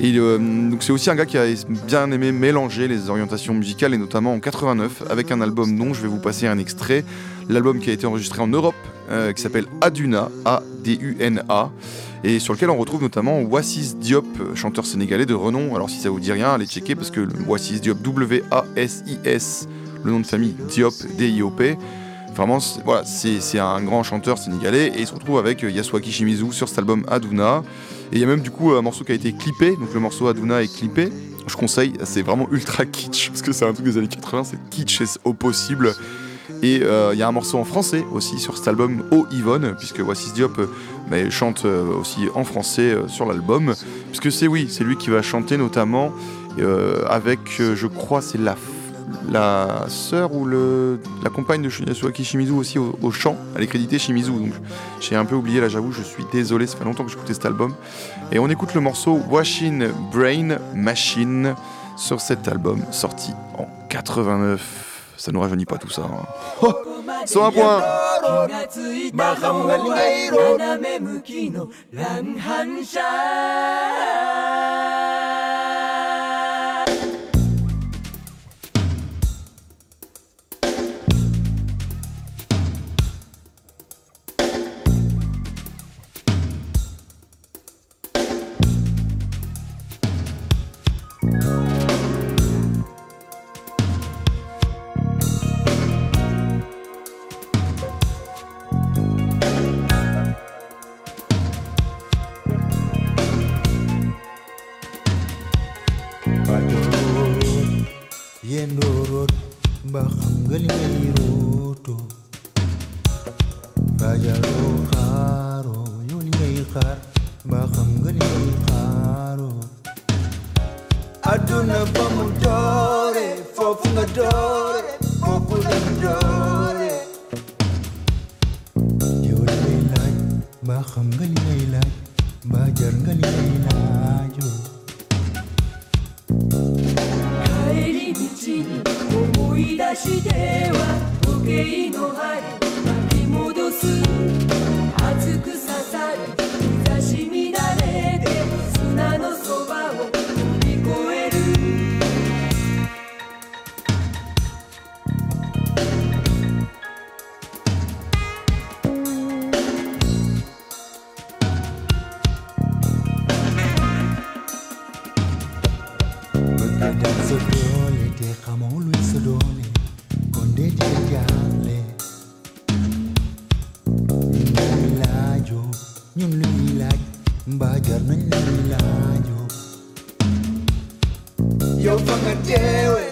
[0.00, 1.44] Et euh, donc c'est aussi un gars qui a
[1.86, 6.00] bien aimé mélanger les orientations musicales et notamment en 89 avec un album dont je
[6.00, 7.04] vais vous passer un extrait.
[7.50, 8.74] L'album qui a été enregistré en Europe
[9.10, 11.70] euh, qui s'appelle Aduna, A-D-U-N-A
[12.24, 15.74] et sur lequel on retrouve notamment Wassis Diop, chanteur sénégalais de renom.
[15.74, 19.68] Alors si ça vous dit rien, allez checker parce que Wassis Diop, W-A-S-I-S,
[20.04, 21.76] le nom de famille Diop, D-I-O-P.
[22.38, 26.52] Vraiment, voilà, c'est un grand chanteur sénégalais et il se retrouve avec euh, Yasuaki Shimizu
[26.52, 27.64] sur cet album Aduna.
[28.12, 29.98] Et il y a même du coup un morceau qui a été clippé, donc le
[29.98, 31.08] morceau Aduna est clippé.
[31.48, 34.70] Je conseille, c'est vraiment ultra kitsch parce que c'est un truc des années 80, c'est
[34.70, 35.92] kitsch au possible.
[36.62, 39.74] Et euh, il y a un morceau en français aussi sur cet album Oh Yvonne,
[39.76, 40.60] puisque Wassis Diop
[41.10, 43.74] bah, chante aussi en français sur l'album.
[44.12, 46.12] Puisque c'est oui, c'est lui qui va chanter notamment
[47.08, 48.54] avec, je crois, c'est la,
[49.29, 53.35] la sœur ou le, la compagne de Yasuaki Shimizu aussi au, au chant.
[53.55, 54.53] Elle est créditée Shimizu, donc
[54.99, 57.45] j'ai un peu oublié là, j'avoue, je suis désolé, ça fait longtemps que j'écoutais cet
[57.45, 57.73] album.
[58.31, 61.55] Et on écoute le morceau Washing Brain Machine
[61.97, 65.13] sur cet album sorti en 89.
[65.17, 66.01] Ça nous rajeunit pas tout ça.
[66.03, 66.25] hein.
[66.61, 66.73] Oh,
[67.25, 67.81] sur un point.
[69.13, 69.77] マハムが
[70.25, 72.99] 色斜め向きの乱反射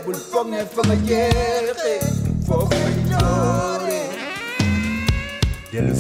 [0.07, 1.85] bulpone van mijn jeugd,
[2.45, 4.07] voor mijn doden.
[5.71, 5.95] Jelle,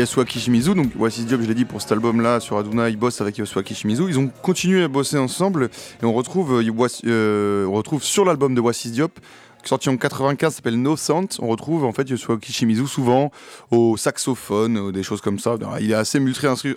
[0.00, 0.74] et Yasuo Kishimizu.
[0.74, 3.62] Donc, voici Diop, je l'ai dit pour cet album-là, sur Aduna, il bosse avec Yasuo
[3.62, 4.04] Kishimizu.
[4.08, 5.68] Ils ont continué à bosser ensemble
[6.02, 9.20] et on retrouve, euh, euh, on retrouve sur l'album de Voici Diop,
[9.62, 11.28] sorti en 95, s'appelle No Sound.
[11.40, 13.30] On retrouve en fait Yasuo Kishimizu souvent
[13.70, 15.56] au saxophone, euh, des choses comme ça.
[15.80, 16.76] Il est assez multi-instru-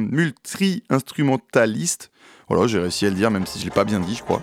[0.00, 2.10] multi-instrumentaliste.
[2.48, 4.40] Voilà, j'ai réussi à le dire, même si je l'ai pas bien dit, je crois.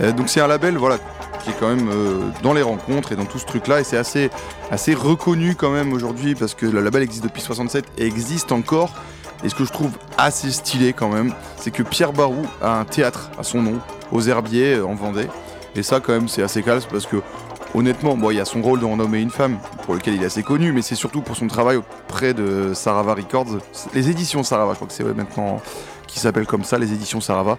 [0.00, 0.96] Euh, donc c'est un label, voilà,
[1.44, 3.98] qui est quand même euh, dans les rencontres et dans tout ce truc-là, et c'est
[3.98, 4.30] assez,
[4.70, 8.94] assez reconnu quand même aujourd'hui parce que le label existe depuis 67 et existe encore.
[9.44, 12.86] Et ce que je trouve assez stylé quand même, c'est que Pierre Barou a un
[12.86, 13.80] théâtre à son nom,
[14.12, 15.28] aux Herbiers euh, en Vendée.
[15.74, 17.16] Et ça quand même c'est assez calme parce que
[17.74, 20.14] honnêtement, bon, il y a son rôle dans Un homme et une femme, pour lequel
[20.14, 23.58] il est assez connu, mais c'est surtout pour son travail auprès de Sarava Records,
[23.92, 25.60] les éditions Sarava, je crois que c'est maintenant
[26.06, 27.58] qui s'appelle comme ça, les éditions Sarava.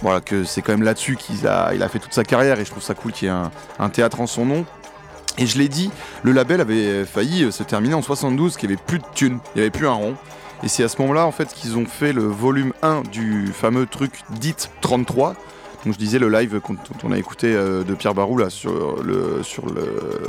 [0.00, 2.64] Voilà, que c'est quand même là-dessus qu'il a, il a fait toute sa carrière et
[2.64, 3.34] je trouve ça cool qu'il y ait
[3.78, 4.64] un, théâtre en son nom.
[5.38, 5.90] Et je l'ai dit,
[6.24, 9.38] le label avait failli euh, se terminer en 72, qu'il n'y avait plus de thunes,
[9.54, 10.16] il n'y avait plus un rond.
[10.64, 13.86] Et c'est à ce moment-là en fait qu'ils ont fait le volume 1 du fameux
[13.86, 15.34] truc dit 33.
[15.84, 19.02] Donc je disais le live dont on a écouté euh, de Pierre Barou là sur
[19.02, 19.64] le sur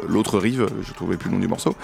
[0.07, 1.75] l'autre rive, je trouvais plus le nom du morceau.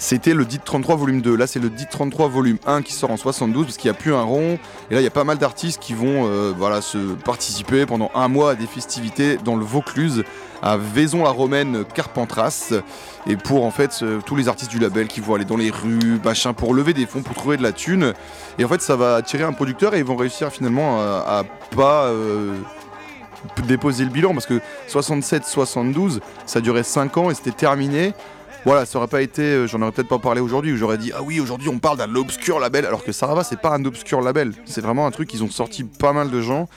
[0.00, 1.36] C'était le DIT 33 volume 2.
[1.36, 4.00] Là, c'est le DIT 33 volume 1 qui sort en 72 parce qu'il n'y a
[4.00, 4.58] plus un rond.
[4.90, 8.28] Et là, il y a pas mal d'artistes qui vont euh, se participer pendant un
[8.28, 10.24] mois à des festivités dans le Vaucluse,
[10.62, 12.72] à Vaison-la-Romaine, Carpentras.
[13.26, 16.18] Et pour en fait, tous les artistes du label qui vont aller dans les rues,
[16.24, 18.14] machin, pour lever des fonds, pour trouver de la thune.
[18.58, 21.44] Et en fait, ça va attirer un producteur et ils vont réussir finalement à,
[21.76, 22.04] pas.
[22.04, 22.54] euh,
[23.66, 28.12] déposer le bilan parce que 67-72 ça durait 5 ans et c'était terminé
[28.64, 31.12] voilà, ça aurait pas été, euh, j'en aurais peut-être pas parlé aujourd'hui, où j'aurais dit
[31.14, 34.20] ah oui aujourd'hui on parle d'un obscur label, alors que Sarava c'est pas un obscur
[34.20, 36.68] label, c'est vraiment un truc qu'ils ont sorti pas mal de gens.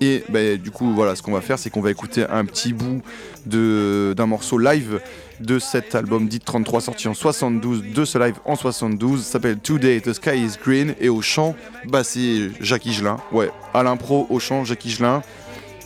[0.00, 2.72] Et bah, du coup voilà, ce qu'on va faire c'est qu'on va écouter un petit
[2.72, 3.02] bout
[3.46, 5.00] d'un morceau live
[5.40, 10.00] de cet album dit 33 sorti en 72, de ce live en 72, s'appelle Today
[10.00, 10.94] the Sky is Green.
[11.00, 11.54] Et au chant,
[11.86, 15.22] bah c'est Jackie Gelin, ouais, à l'impro au chant Jackie Gelin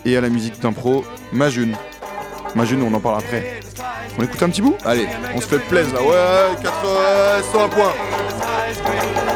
[0.04, 1.74] et à la musique d'impro Majune.
[2.54, 3.60] Majune on en parle après.
[4.18, 4.76] On écoute un petit bout?
[4.84, 6.70] Allez, on se fait plaisir là, ouais, 80,
[7.52, 9.31] 101 points.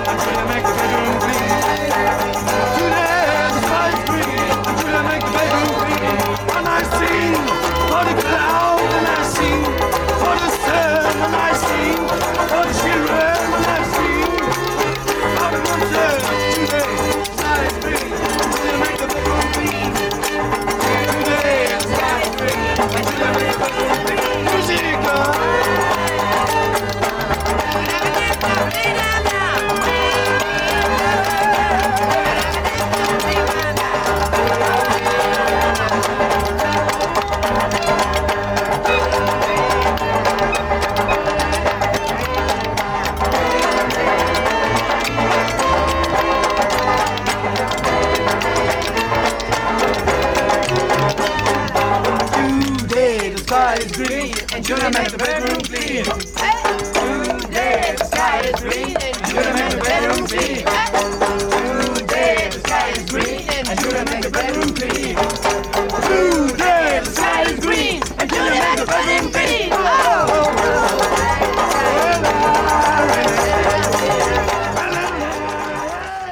[54.57, 56.05] And you're gonna make the bedroom clean.
[57.41, 59.06] Today the sky is green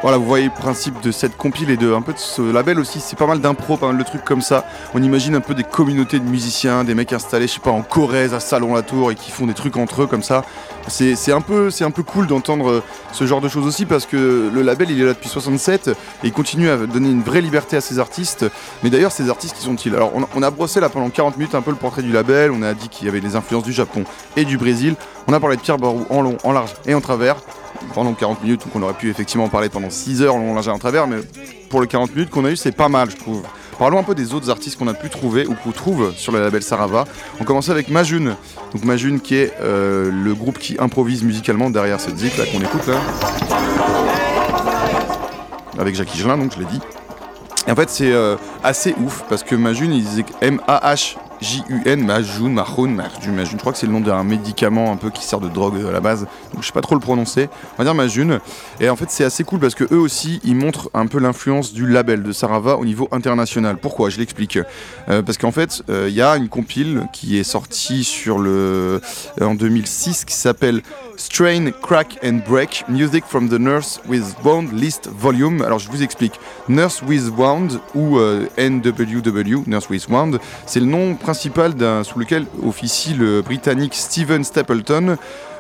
[0.05, 2.78] Voilà, vous voyez le principe de cette compile et de un peu de ce label
[2.78, 3.00] aussi.
[3.00, 4.66] C'est pas mal d'impro, pas mal de trucs comme ça.
[4.92, 7.80] On imagine un peu des communautés de musiciens, des mecs installés, je sais pas, en
[7.80, 10.44] Corrèze, à Salon-la-Tour et qui font des trucs entre eux comme ça.
[10.88, 12.82] C'est un peu, un peu cool d'entendre euh,
[13.12, 15.92] ce genre de choses aussi parce que le label il est là depuis 67 et
[16.24, 18.44] il continue à donner une vraie liberté à ses artistes.
[18.82, 19.94] Mais d'ailleurs, ces artistes qui sont-ils?
[19.94, 22.50] Alors, on, on a brossé là pendant 40 minutes un peu le portrait du label.
[22.50, 24.05] On a dit qu'il y avait des influences du Japon
[24.36, 24.96] et du Brésil.
[25.28, 27.36] On a parlé de Pierre Barou en long, en large et en travers
[27.94, 30.70] pendant 40 minutes, donc on aurait pu effectivement en parler pendant 6 heures, large et
[30.70, 31.18] en travers, mais
[31.68, 33.42] pour les 40 minutes qu'on a eu, c'est pas mal, je trouve.
[33.78, 36.40] Parlons un peu des autres artistes qu'on a pu trouver ou qu'on trouve sur le
[36.40, 37.06] label Sarava.
[37.40, 38.36] On commence avec Majun.
[38.72, 42.60] Donc Majun qui est euh, le groupe qui improvise musicalement derrière cette zik là qu'on
[42.60, 43.00] écoute là.
[45.76, 46.80] Avec Jackie Gelin, donc je l'ai dit.
[47.66, 51.16] Et en fait, c'est euh, assez ouf parce que Majun, il disait M-A-H.
[51.45, 53.45] J-U-N, Majun, Mahun, Majun.
[53.45, 55.92] Je crois que c'est le nom d'un médicament un peu qui sert de drogue à
[55.92, 56.20] la base.
[56.55, 57.51] Donc je sais pas trop le prononcer.
[57.74, 58.40] On va dire Majun.
[58.80, 61.74] Et en fait, c'est assez cool parce que eux aussi, ils montrent un peu l'influence
[61.74, 63.76] du label de Sarava au niveau international.
[63.76, 64.09] Pourquoi?
[64.09, 64.59] Je l'explique.
[65.11, 69.03] Euh, parce qu'en fait, euh, il y a une compile qui est sortie sur le
[69.40, 70.80] euh, en 2006 qui s'appelle
[71.16, 75.62] Strain, Crack and Break Music from the Nurse with Wound List Volume.
[75.62, 76.38] Alors je vous explique.
[76.68, 82.46] Nurse with Wound ou euh, NWW, Nurse with Wound, c'est le nom principal sous lequel
[82.64, 85.16] officie le britannique Steven Stapleton.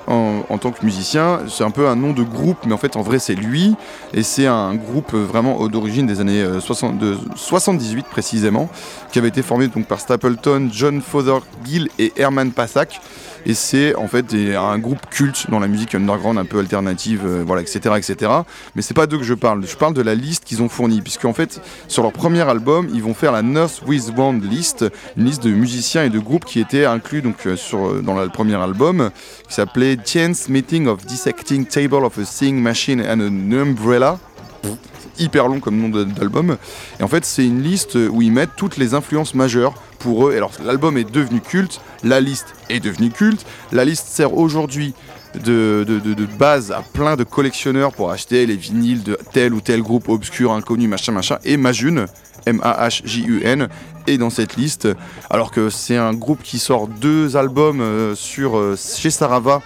[0.06, 3.00] En, tant que musicien, c'est un peu un nom de groupe, mais en fait en
[3.00, 3.74] vrai c'est lui,
[4.12, 8.68] et c'est un groupe vraiment d'origine des années euh, 60 de 78 précisément,
[9.10, 13.00] qui avait été formé donc par Stapleton, John Fothergill et Herman Passac
[13.46, 17.44] et c'est en fait un groupe culte dans la musique underground un peu alternative, euh,
[17.46, 18.30] voilà, etc., etc.
[18.74, 21.00] Mais c'est pas d'eux que je parle, je parle de la liste qu'ils ont fournie,
[21.02, 24.84] puisqu'en fait, sur leur premier album, ils vont faire la Nurse with Band list,
[25.16, 28.18] une liste de musiciens et de groupes qui étaient inclus donc euh, sur euh, dans
[28.18, 29.10] le premier album,
[29.48, 34.18] qui s'appelait Chance Meeting of Dissecting Table of a Sing Machine and an Umbrella
[35.18, 36.56] hyper long comme nom d'album.
[36.98, 39.74] Et en fait, c'est une liste où ils mettent toutes les influences majeures
[40.04, 40.34] pour eux.
[40.34, 43.44] Et alors, l'album est devenu culte, la liste est devenue culte.
[43.72, 44.94] La liste sert aujourd'hui
[45.34, 50.08] de base à plein de collectionneurs pour acheter les vinyles de tel ou tel groupe
[50.08, 51.38] obscur, inconnu, machin, machin.
[51.44, 52.06] Et Majun,
[52.46, 53.68] M-A-H-J-U-N,
[54.06, 54.88] est dans cette liste.
[55.30, 59.62] Alors que c'est un groupe qui sort deux albums euh, sur, euh, chez Sarava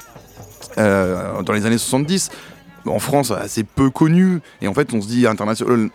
[0.78, 2.30] euh, dans les années 70
[2.89, 5.91] en France assez peu connu et en fait on se dit international,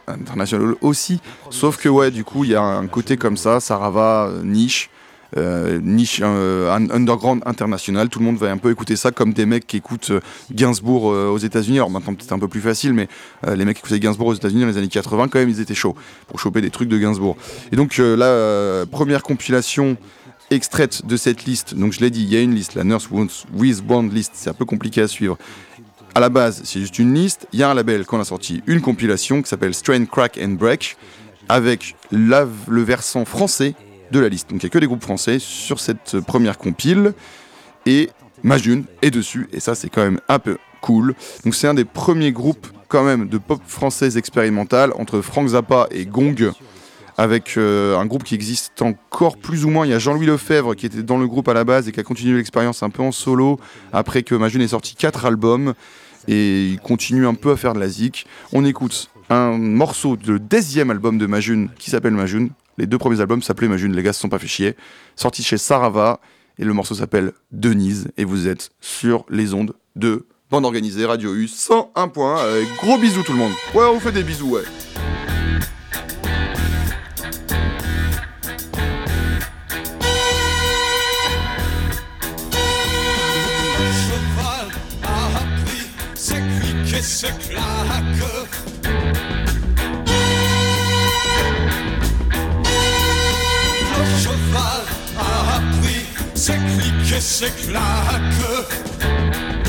[0.82, 1.20] aussi.
[1.50, 4.90] Sauf que ouais du coup il y a un côté comme ça Sarava euh, niche.
[5.36, 8.08] Euh, niche euh, un- underground international.
[8.08, 10.20] Tout le monde va un peu écouter ça comme des mecs qui écoutent euh,
[10.52, 11.78] Gainsbourg euh, aux États-Unis.
[11.78, 13.08] Alors maintenant peut-être un peu plus facile mais
[13.56, 15.74] les mecs qui écoutaient Gainsbourg aux États-Unis dans les années 80 quand même ils étaient
[15.74, 15.96] chauds
[16.28, 17.36] pour choper des trucs de Gainsbourg.
[17.72, 19.98] Et donc la première compilation
[20.52, 22.76] extraite de cette liste donc je l'ai dit il y a une liste.
[22.76, 25.38] La Nurse with Band list c'est un peu compliqué à suivre
[26.16, 27.48] à la base, c'est juste une liste.
[27.54, 30.52] Il y a un label qu'on a sorti, une compilation qui s'appelle Strain, Crack and
[30.52, 30.98] Break,
[31.50, 33.74] avec le versant français
[34.12, 34.50] de la liste.
[34.50, 37.14] Donc il n'y a que des groupes français sur cette première compile.
[37.86, 38.10] Et
[38.44, 41.16] Majun est dessus, et ça c'est quand même un peu cool.
[41.44, 45.88] Donc c'est un des premiers groupes quand même de pop française expérimentale entre Frank Zappa
[45.90, 46.52] et Gong
[47.18, 49.86] avec euh, un groupe qui existe encore plus ou moins.
[49.86, 52.00] Il y a Jean-Louis Lefebvre qui était dans le groupe à la base et qui
[52.00, 53.60] a continué l'expérience un peu en solo
[53.92, 55.74] après que Majun ait sorti quatre albums
[56.28, 58.26] et il continue un peu à faire de la zik.
[58.52, 62.50] On écoute un morceau du deuxième album de Majun qui s'appelle Majun.
[62.78, 64.76] Les deux premiers albums s'appelaient Majun, les gars se sont pas fait chier.
[65.16, 66.20] Sorti chez Sarava
[66.58, 71.34] et le morceau s'appelle Denise et vous êtes sur les ondes de Bande Organisée Radio
[71.34, 72.42] U 101 points.
[72.44, 73.54] Avec gros bisous tout le monde.
[73.74, 74.64] Ouais, on vous fait des bisous, ouais.
[86.94, 88.06] Clics et ses claques.
[93.98, 94.84] Le cheval
[95.18, 99.63] a appris ses clics et ses claques.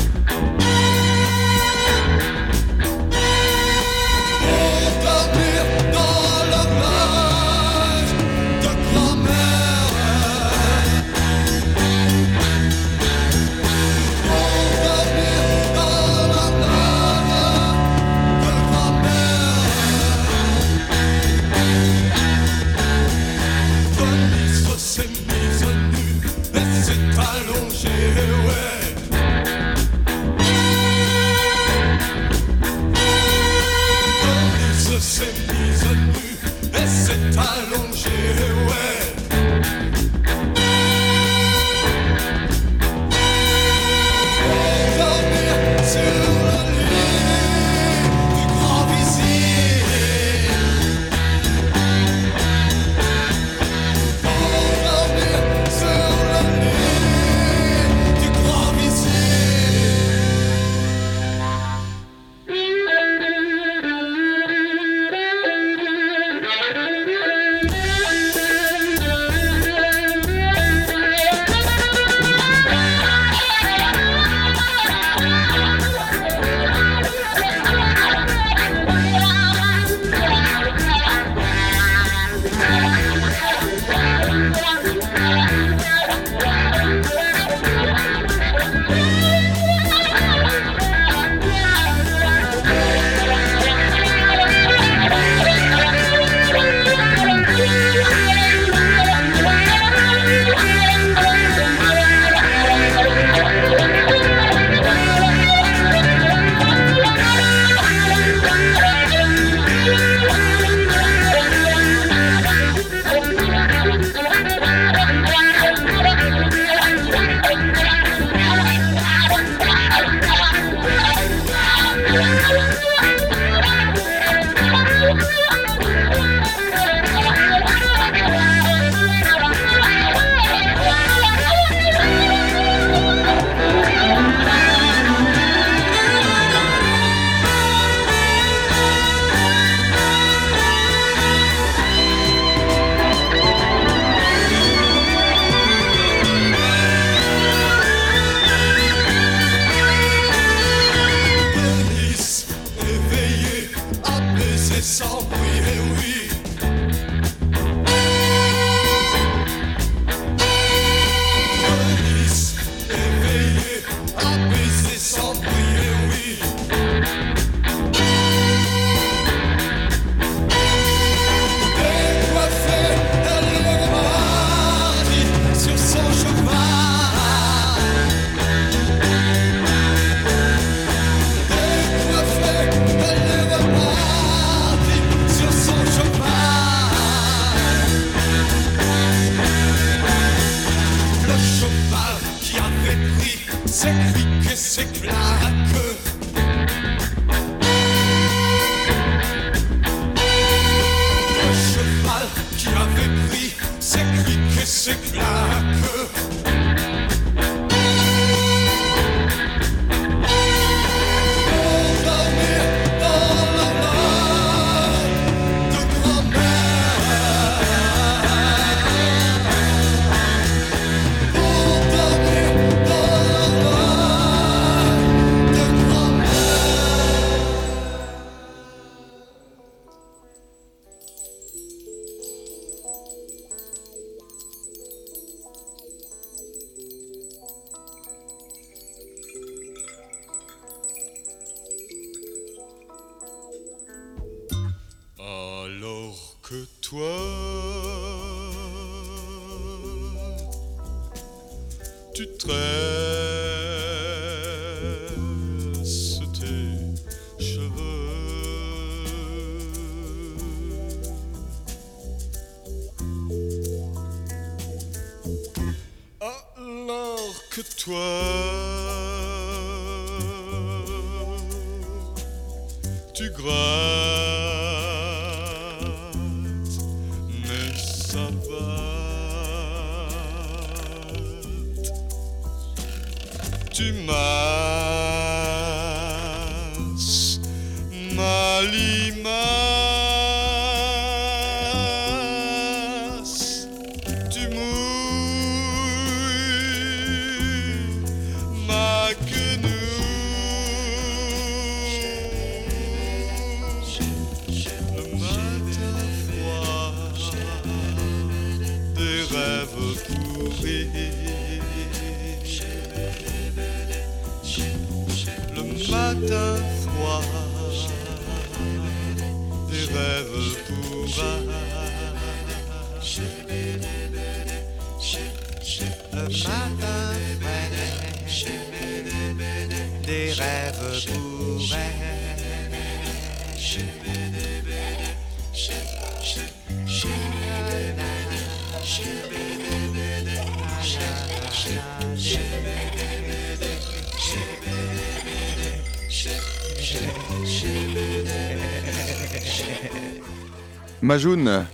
[351.05, 351.65] Majoun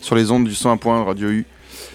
[0.00, 1.44] sur les ondes du 101.1 Radio U.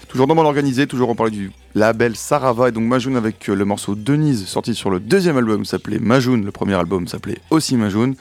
[0.06, 3.56] Toujours dans mon organisé, toujours on parlait du label Sarava et donc Majoun avec euh,
[3.56, 7.76] le morceau Denise sorti sur le deuxième album s'appelait Majoun, le premier album s'appelait aussi
[7.76, 8.14] Majoun.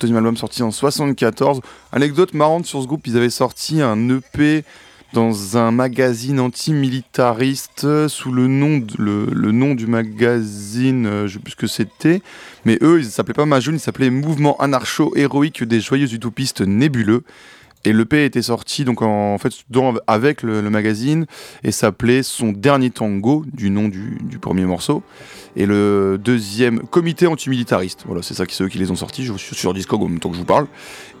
[0.00, 1.60] Deuxième album sorti en 74.
[1.92, 4.64] Anecdote marrante sur ce groupe, ils avaient sorti un EP
[5.12, 11.56] dans un magazine antimilitariste euh, sous le nom du magazine, euh, je sais plus ce
[11.56, 12.22] que c'était,
[12.64, 17.22] mais eux ils s'appelaient pas Majoun, ils s'appelaient Mouvement anarcho-héroïque des joyeux utopistes nébuleux.
[17.84, 19.52] Et l'EP était sorti donc en, fait
[20.06, 21.26] avec le, magazine
[21.64, 25.02] et s'appelait Son dernier tango du nom du, du premier morceau.
[25.54, 28.04] Et le deuxième comité antimilitariste.
[28.06, 29.24] Voilà, c'est ça qui c'est eux qui les ont sortis.
[29.24, 30.66] Je suis sur Discog en même temps que je vous parle.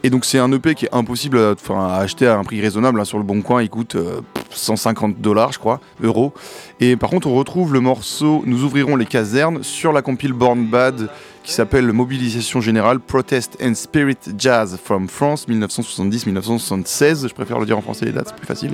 [0.04, 3.00] Et donc c'est un EP qui est impossible à, à acheter à un prix raisonnable.
[3.00, 3.04] hein.
[3.04, 6.32] Sur le bon coin, il coûte euh, 150 dollars, je crois, euros.
[6.80, 10.66] Et par contre, on retrouve le morceau Nous ouvrirons les casernes sur la compile Born
[10.66, 11.10] Bad
[11.42, 17.28] qui s'appelle Mobilisation Générale Protest and Spirit Jazz from France 1970-1976.
[17.28, 18.72] Je préfère le dire en français les dates, c'est plus facile.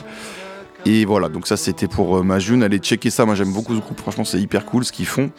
[0.87, 2.63] Et voilà, donc ça c'était pour euh, Majoun.
[2.63, 5.31] Allez checker ça, moi j'aime beaucoup ce groupe, franchement c'est hyper cool ce qu'ils font.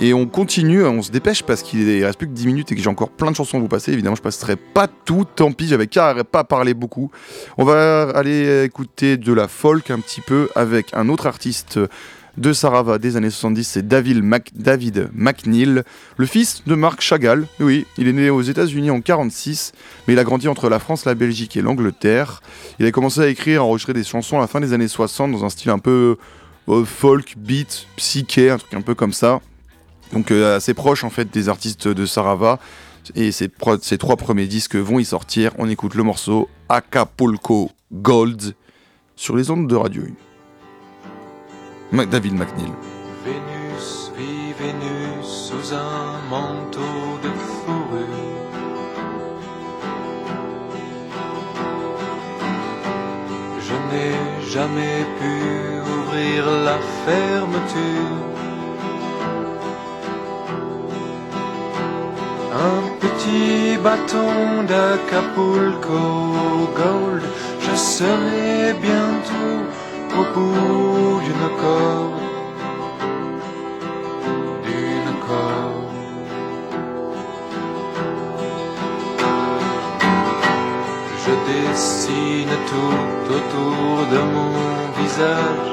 [0.00, 2.72] Et on continue, on se dépêche parce qu'il est- il reste plus que 10 minutes
[2.72, 3.92] et que j'ai encore plein de chansons à vous passer.
[3.92, 7.10] Évidemment, je passerai pas tout, tant pis, j'avais carrément pas parlé beaucoup.
[7.56, 11.78] On va aller écouter de la folk un petit peu avec un autre artiste
[12.36, 15.82] de Sarava des années 70, c'est David, Mac- David McNeil,
[16.16, 17.46] le fils de Marc Chagall.
[17.58, 19.72] Oui, il est né aux États-Unis en 46,
[20.06, 22.40] mais il a grandi entre la France, la Belgique et l'Angleterre.
[22.78, 25.32] Il a commencé à écrire, à enregistrer des chansons à la fin des années 60
[25.32, 26.16] dans un style un peu
[26.68, 29.40] euh, folk, beat, psyché, un truc un peu comme ça.
[30.12, 32.58] Donc euh, assez proche en fait des artistes de Sarava.
[33.16, 33.50] Et ces,
[33.82, 35.52] ces trois premiers disques vont y sortir.
[35.58, 38.54] On écoute le morceau Acapulco Gold
[39.16, 40.29] sur les ondes de Radio 1.
[41.92, 42.72] David McNeil.
[43.24, 48.06] Vénus vit Vénus sous un manteau de fourrure.
[53.60, 58.28] Je n'ai jamais pu ouvrir la fermeture.
[62.54, 66.02] Un petit bâton d'Acapulco
[66.76, 67.22] Gold,
[67.60, 69.66] je serai bientôt
[70.18, 72.20] au bout d'une corde.
[74.64, 75.90] D'une corde.
[81.22, 84.54] Je dessine tout autour de mon
[85.00, 85.70] visage.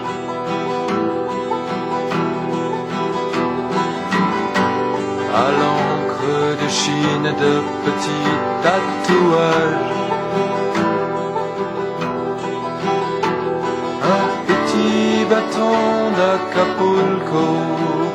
[5.33, 7.53] À l'encre de Chine de
[7.85, 10.06] petits tatouages.
[15.37, 17.45] Bâton d'Acapulco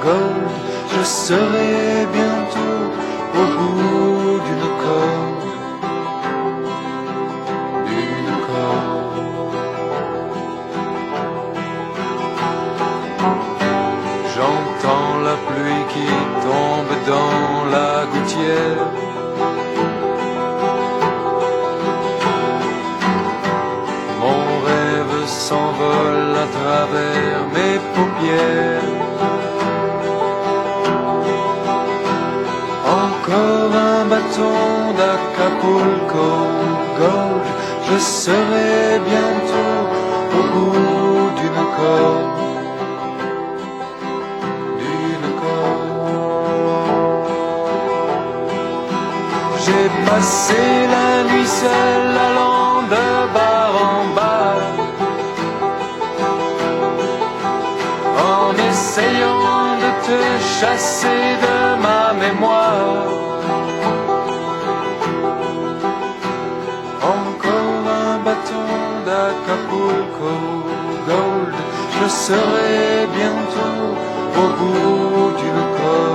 [0.04, 0.50] Gold,
[0.92, 2.82] je serai bientôt
[3.38, 5.48] au bout d'une corde.
[7.86, 9.60] D'une corde.
[14.34, 16.08] J'entends la pluie qui
[16.44, 18.71] tombe dans la gouttière.
[32.86, 36.28] Encore un bâton d'Acapulco
[36.98, 37.46] Gold,
[37.90, 39.82] je serai bientôt
[40.38, 42.38] au bout d'une corde.
[44.78, 46.52] D'une corde.
[49.64, 50.62] J'ai passé
[50.94, 53.04] la nuit seule à l'an de
[53.34, 53.51] bas.
[60.62, 63.08] Te chasser de ma mémoire.
[67.14, 68.68] Encore un bâton
[69.06, 70.32] d'Acapulco
[71.06, 71.54] Gold,
[72.00, 73.88] je serai bientôt
[74.40, 76.11] au bout d'une corde.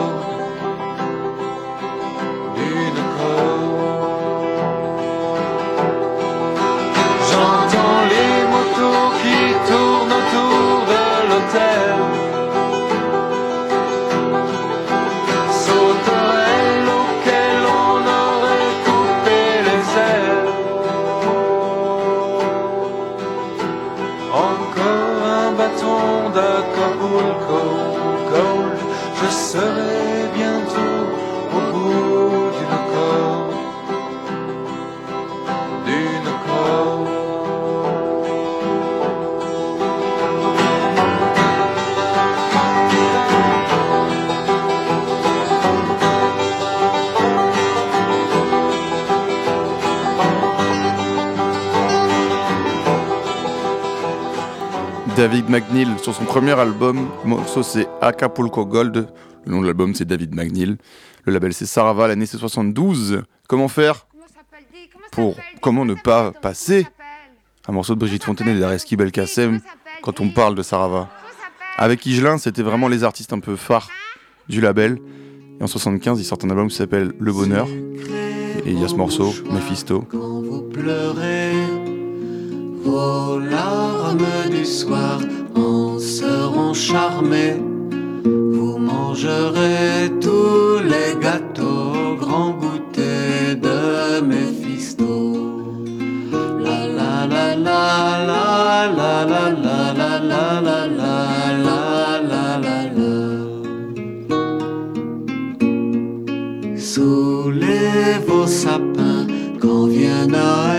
[55.18, 57.10] David McNeil sur son premier album.
[57.26, 59.08] Morceau c'est Acapulco Gold.
[59.48, 60.78] Le nom de l'album c'est David McNeil.
[61.26, 63.24] Le label c'est Sarava, l'année c'est 72.
[63.48, 64.06] Comment faire
[65.12, 66.86] pour comment ne pas passer
[67.68, 69.60] un morceau de Brigitte Fontaine et d'Areski Belkacem
[70.04, 71.10] quand on parle de Sarava
[71.78, 73.90] Avec Igelin, c'était vraiment les artistes un peu phares
[74.48, 75.00] du label.
[75.60, 77.68] Et en 75, ils sortent un album qui s'appelle Le Bonheur.
[77.68, 80.08] Et il y a ce morceau, Mephisto.
[82.88, 85.20] Vos larmes du soir
[85.56, 87.60] en seront charmées.
[88.24, 95.14] Vous mangerez tous les gâteaux au grand goûter de Méphisto.
[96.66, 97.78] La la la la
[99.00, 99.44] la la la
[100.00, 101.14] la la la
[102.32, 103.16] la la la.
[106.92, 109.26] Soulez vos sapins
[109.62, 110.77] quand vient.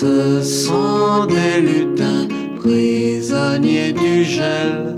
[0.00, 2.26] Ce sont des lutins
[2.58, 4.96] prisonniers du gel.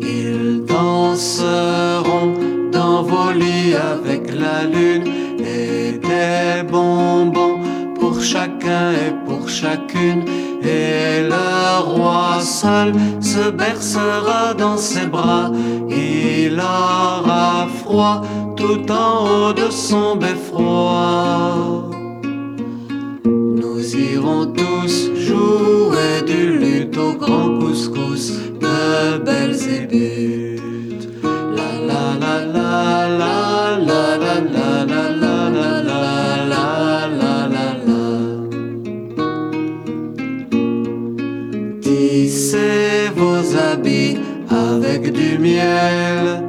[0.00, 2.34] Ils danseront
[2.72, 5.04] dans vos lits avec la lune
[5.38, 7.60] et des bonbons
[7.94, 10.24] pour chacun et pour chacune.
[10.64, 15.52] Et le roi seul se bercera dans ses bras.
[15.88, 18.22] Il aura froid
[18.56, 21.91] tout en haut de son beffroi.
[23.92, 31.08] Nous irons tous jouer du luth au grand couscous de Belzébuth.
[31.22, 35.70] La la la la la la la la la la
[36.50, 36.66] la
[37.20, 38.04] la la la.
[41.82, 44.16] Tissez vos habits
[44.48, 46.44] avec du miel.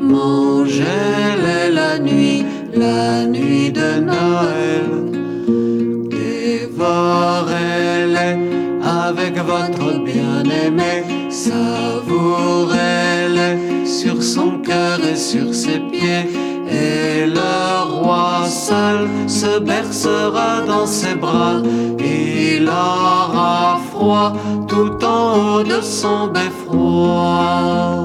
[0.00, 4.55] Mangez-les la nuit, la nuit de Noël.
[11.46, 13.26] savourait
[13.84, 16.26] sur son cœur et sur ses pieds.
[16.68, 17.52] Et le
[18.00, 21.62] roi seul se bercera dans ses bras.
[21.98, 24.32] Il aura froid
[24.68, 28.04] tout en haut de son beffroi.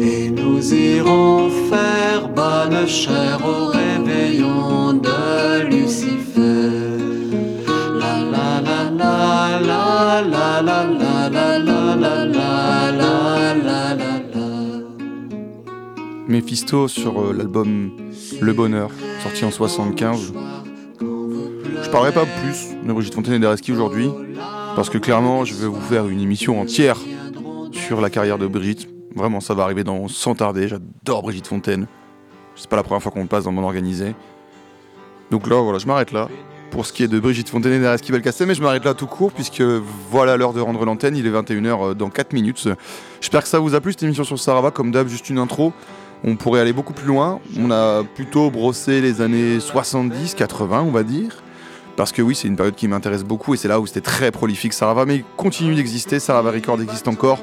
[0.00, 5.20] Et nous irons faire bonne chère au réveillon de
[5.70, 6.70] Lucifer.
[8.00, 10.84] La la la la la la la.
[11.00, 11.07] la.
[16.28, 17.90] Mephisto sur euh, l'album
[18.38, 18.90] Le Bonheur,
[19.22, 20.34] sorti en 75.
[21.00, 24.10] Je parlerai pas plus de Brigitte Fontaine et d'Areski aujourd'hui,
[24.76, 26.98] parce que clairement, je vais vous faire une émission entière
[27.72, 28.88] sur la carrière de Brigitte.
[29.16, 30.68] Vraiment, ça va arriver dans sans tarder.
[30.68, 31.86] J'adore Brigitte Fontaine.
[32.56, 34.14] C'est pas la première fois qu'on le passe dans mon organisé.
[35.30, 36.28] Donc là, voilà, je m'arrête là.
[36.70, 39.06] Pour ce qui est de Brigitte Fontaine et d'Areski Belkacem, mais je m'arrête là tout
[39.06, 39.62] court, puisque
[40.10, 41.16] voilà l'heure de rendre l'antenne.
[41.16, 42.68] Il est 21h dans 4 minutes.
[43.22, 44.70] J'espère que ça vous a plu cette émission sur Sarava.
[44.70, 45.72] Comme d'hab, juste une intro.
[46.24, 47.40] On pourrait aller beaucoup plus loin.
[47.58, 51.42] On a plutôt brossé les années 70, 80, on va dire.
[51.96, 54.30] Parce que oui, c'est une période qui m'intéresse beaucoup et c'est là où c'était très
[54.30, 54.72] prolifique.
[54.72, 56.20] Sarava, mais il continue d'exister.
[56.20, 57.40] Sarava Record existe encore.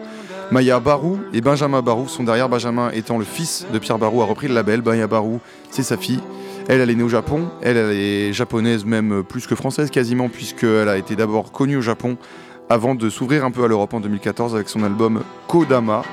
[0.52, 2.48] Maya Barou et Benjamin Barou sont derrière.
[2.48, 4.82] Benjamin étant le fils de Pierre Barou a repris le label.
[4.82, 5.40] Maya Barou,
[5.72, 6.22] c'est sa fille.
[6.68, 7.50] Elle, elle est née au Japon.
[7.62, 11.82] Elle, elle est japonaise, même plus que française quasiment, puisqu'elle a été d'abord connue au
[11.82, 12.18] Japon
[12.70, 16.04] avant de s'ouvrir un peu à l'Europe en 2014 avec son album Kodama.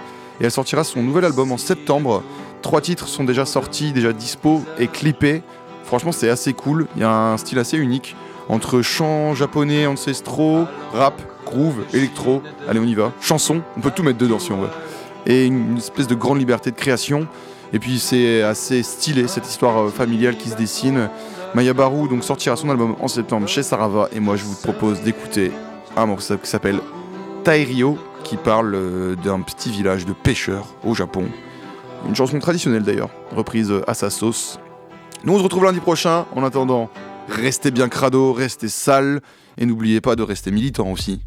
[0.41, 2.23] Et elle sortira son nouvel album en septembre.
[2.63, 5.43] Trois titres sont déjà sortis, déjà dispo et clippés.
[5.85, 6.87] Franchement, c'est assez cool.
[6.97, 8.17] Il y a un style assez unique
[8.49, 12.43] entre chants japonais ancestraux, rap, groove, électro.
[12.69, 13.13] Allez, on y va.
[13.21, 14.71] Chanson, on peut tout mettre dedans si on veut.
[15.27, 17.27] Et une espèce de grande liberté de création.
[17.73, 21.09] Et puis c'est assez stylé cette histoire euh, familiale qui se dessine.
[21.55, 25.01] Maya Barou donc sortira son album en septembre chez Sarava et moi je vous propose
[25.01, 25.53] d'écouter
[25.97, 26.81] un morceau qui s'appelle
[27.45, 31.25] Tairio qui parle euh, d'un petit village de pêcheurs au Japon.
[32.07, 34.59] Une chanson traditionnelle d'ailleurs, reprise à sa sauce.
[35.25, 36.27] Nous on se retrouve lundi prochain.
[36.35, 36.91] En attendant,
[37.29, 39.21] restez bien crado, restez sale
[39.57, 41.23] et n'oubliez pas de rester militant aussi.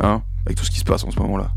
[0.00, 1.52] Hein Avec tout ce qui se passe en ce moment-là.